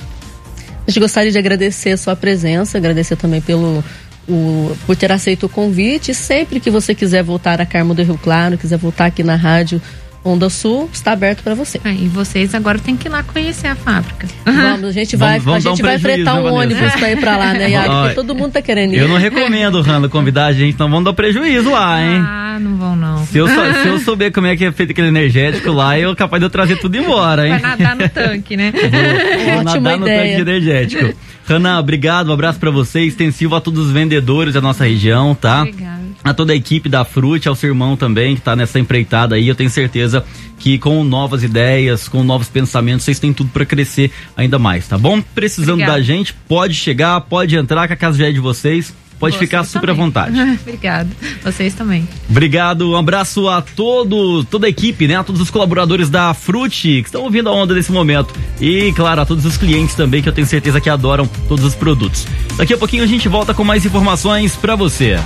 A 0.86 0.90
gente 0.90 1.00
gostaria 1.00 1.32
de 1.32 1.38
agradecer 1.38 1.92
a 1.92 1.96
sua 1.96 2.14
presença, 2.14 2.76
agradecer 2.76 3.16
também 3.16 3.40
pelo 3.40 3.82
o, 4.28 4.76
por 4.86 4.96
ter 4.96 5.10
aceito 5.10 5.46
o 5.46 5.48
convite. 5.48 6.14
Sempre 6.14 6.60
que 6.60 6.70
você 6.70 6.94
quiser 6.94 7.22
voltar 7.22 7.60
a 7.60 7.66
Carmo 7.66 7.94
do 7.94 8.02
Rio 8.02 8.18
Claro, 8.18 8.58
quiser 8.58 8.78
voltar 8.78 9.06
aqui 9.06 9.22
na 9.22 9.34
rádio 9.34 9.80
Onda 10.24 10.48
Sul 10.48 10.88
está 10.90 11.12
aberto 11.12 11.42
para 11.42 11.54
você. 11.54 11.78
Ah, 11.84 11.92
e 11.92 12.08
vocês 12.08 12.54
agora 12.54 12.78
têm 12.78 12.96
que 12.96 13.08
ir 13.08 13.10
lá 13.10 13.22
conhecer 13.22 13.66
a 13.66 13.74
fábrica. 13.74 14.26
Vamos, 14.42 14.84
a 14.88 14.92
gente 14.92 15.16
vai, 15.16 15.38
vamos, 15.38 15.66
a 15.66 15.68
gente 15.68 15.82
um 15.82 15.84
vai 15.84 15.98
fretar 15.98 16.40
um 16.40 16.44
né, 16.44 16.50
ônibus 16.50 16.92
para 16.94 17.10
ir 17.12 17.20
para 17.20 17.36
lá, 17.36 17.52
né, 17.52 17.68
Iago? 17.70 17.94
Porque 17.94 18.14
todo 18.14 18.34
mundo 18.34 18.52
tá 18.52 18.62
querendo 18.62 18.94
ir. 18.94 19.00
Eu 19.00 19.08
não 19.08 19.18
recomendo, 19.18 19.82
Rando, 19.82 20.08
convidar 20.08 20.46
a 20.46 20.52
gente, 20.54 20.74
então 20.74 20.88
vamos 20.88 21.04
dar 21.04 21.12
prejuízo 21.12 21.70
lá, 21.70 22.00
hein? 22.00 22.22
Ah, 22.26 22.58
não 22.58 22.76
vão 22.76 22.96
não. 22.96 23.26
Se 23.26 23.36
eu, 23.36 23.46
se 23.82 23.86
eu 23.86 23.98
souber 23.98 24.32
como 24.32 24.46
é 24.46 24.56
que 24.56 24.64
é 24.64 24.72
feito 24.72 24.92
aquele 24.92 25.08
energético 25.08 25.70
lá, 25.70 25.98
eu 25.98 26.16
capaz 26.16 26.40
de 26.40 26.46
eu 26.46 26.50
trazer 26.50 26.76
tudo 26.76 26.96
embora, 26.96 27.46
hein? 27.46 27.58
Vai 27.58 27.76
nadar 27.76 27.94
no 27.94 28.08
tanque, 28.08 28.56
né? 28.56 28.72
Vou, 28.72 29.54
vou 29.56 29.64
nadar 29.82 29.98
no 29.98 30.06
tanque 30.06 30.36
de 30.36 30.40
energético. 30.40 31.14
Rana, 31.46 31.78
obrigado, 31.78 32.30
um 32.30 32.32
abraço 32.32 32.58
para 32.58 32.70
você, 32.70 33.00
extensivo 33.00 33.54
a 33.54 33.60
todos 33.60 33.86
os 33.86 33.92
vendedores 33.92 34.54
da 34.54 34.62
nossa 34.62 34.84
região, 34.84 35.34
tá? 35.34 35.60
Obrigado. 35.60 36.03
A 36.24 36.32
toda 36.32 36.54
a 36.54 36.56
equipe 36.56 36.88
da 36.88 37.04
Frute, 37.04 37.48
ao 37.48 37.54
seu 37.54 37.68
irmão 37.68 37.96
também, 37.96 38.34
que 38.34 38.40
tá 38.40 38.56
nessa 38.56 38.78
empreitada 38.78 39.34
aí, 39.34 39.46
eu 39.46 39.54
tenho 39.54 39.68
certeza 39.68 40.24
que 40.58 40.78
com 40.78 41.04
novas 41.04 41.42
ideias, 41.42 42.08
com 42.08 42.24
novos 42.24 42.48
pensamentos, 42.48 43.04
vocês 43.04 43.18
têm 43.18 43.32
tudo 43.32 43.50
para 43.50 43.66
crescer 43.66 44.10
ainda 44.34 44.58
mais, 44.58 44.88
tá 44.88 44.96
bom? 44.96 45.20
Precisando 45.20 45.74
Obrigada. 45.74 45.98
da 45.98 46.02
gente, 46.02 46.32
pode 46.48 46.72
chegar, 46.74 47.20
pode 47.20 47.54
entrar, 47.54 47.86
que 47.86 47.92
a 47.92 47.96
casa 47.96 48.16
já 48.16 48.28
é 48.28 48.32
de 48.32 48.40
vocês. 48.40 48.94
Pode 49.18 49.36
Vocês 49.36 49.48
ficar 49.48 49.64
super 49.64 49.86
também. 49.86 49.94
à 50.02 50.04
vontade. 50.04 50.40
Obrigado. 50.60 51.08
Vocês 51.42 51.72
também. 51.72 52.06
Obrigado. 52.28 52.90
Um 52.90 52.96
abraço 52.96 53.48
a 53.48 53.62
todo, 53.62 54.44
toda 54.44 54.66
a 54.66 54.68
equipe, 54.68 55.06
né? 55.06 55.16
A 55.16 55.24
todos 55.24 55.40
os 55.40 55.50
colaboradores 55.50 56.10
da 56.10 56.34
Frute 56.34 57.00
que 57.00 57.08
estão 57.08 57.22
ouvindo 57.22 57.48
a 57.48 57.52
onda 57.52 57.74
nesse 57.74 57.92
momento. 57.92 58.34
E, 58.60 58.92
claro, 58.92 59.20
a 59.20 59.24
todos 59.24 59.46
os 59.46 59.56
clientes 59.56 59.94
também, 59.94 60.20
que 60.20 60.28
eu 60.28 60.32
tenho 60.32 60.46
certeza 60.46 60.80
que 60.80 60.90
adoram 60.90 61.26
todos 61.48 61.64
os 61.64 61.74
produtos. 61.74 62.26
Daqui 62.56 62.74
a 62.74 62.76
pouquinho 62.76 63.04
a 63.04 63.06
gente 63.06 63.28
volta 63.28 63.54
com 63.54 63.62
mais 63.62 63.86
informações 63.86 64.56
para 64.56 64.74
você. 64.74 65.16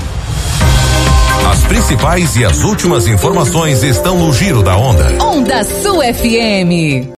As 1.49 1.65
principais 1.65 2.37
e 2.37 2.45
as 2.45 2.63
últimas 2.63 3.07
informações 3.07 3.83
estão 3.83 4.19
no 4.19 4.31
Giro 4.35 4.63
da 4.63 4.77
Onda. 4.77 5.17
Onda 5.25 5.65
Sul 5.65 6.03
FM. 6.03 7.07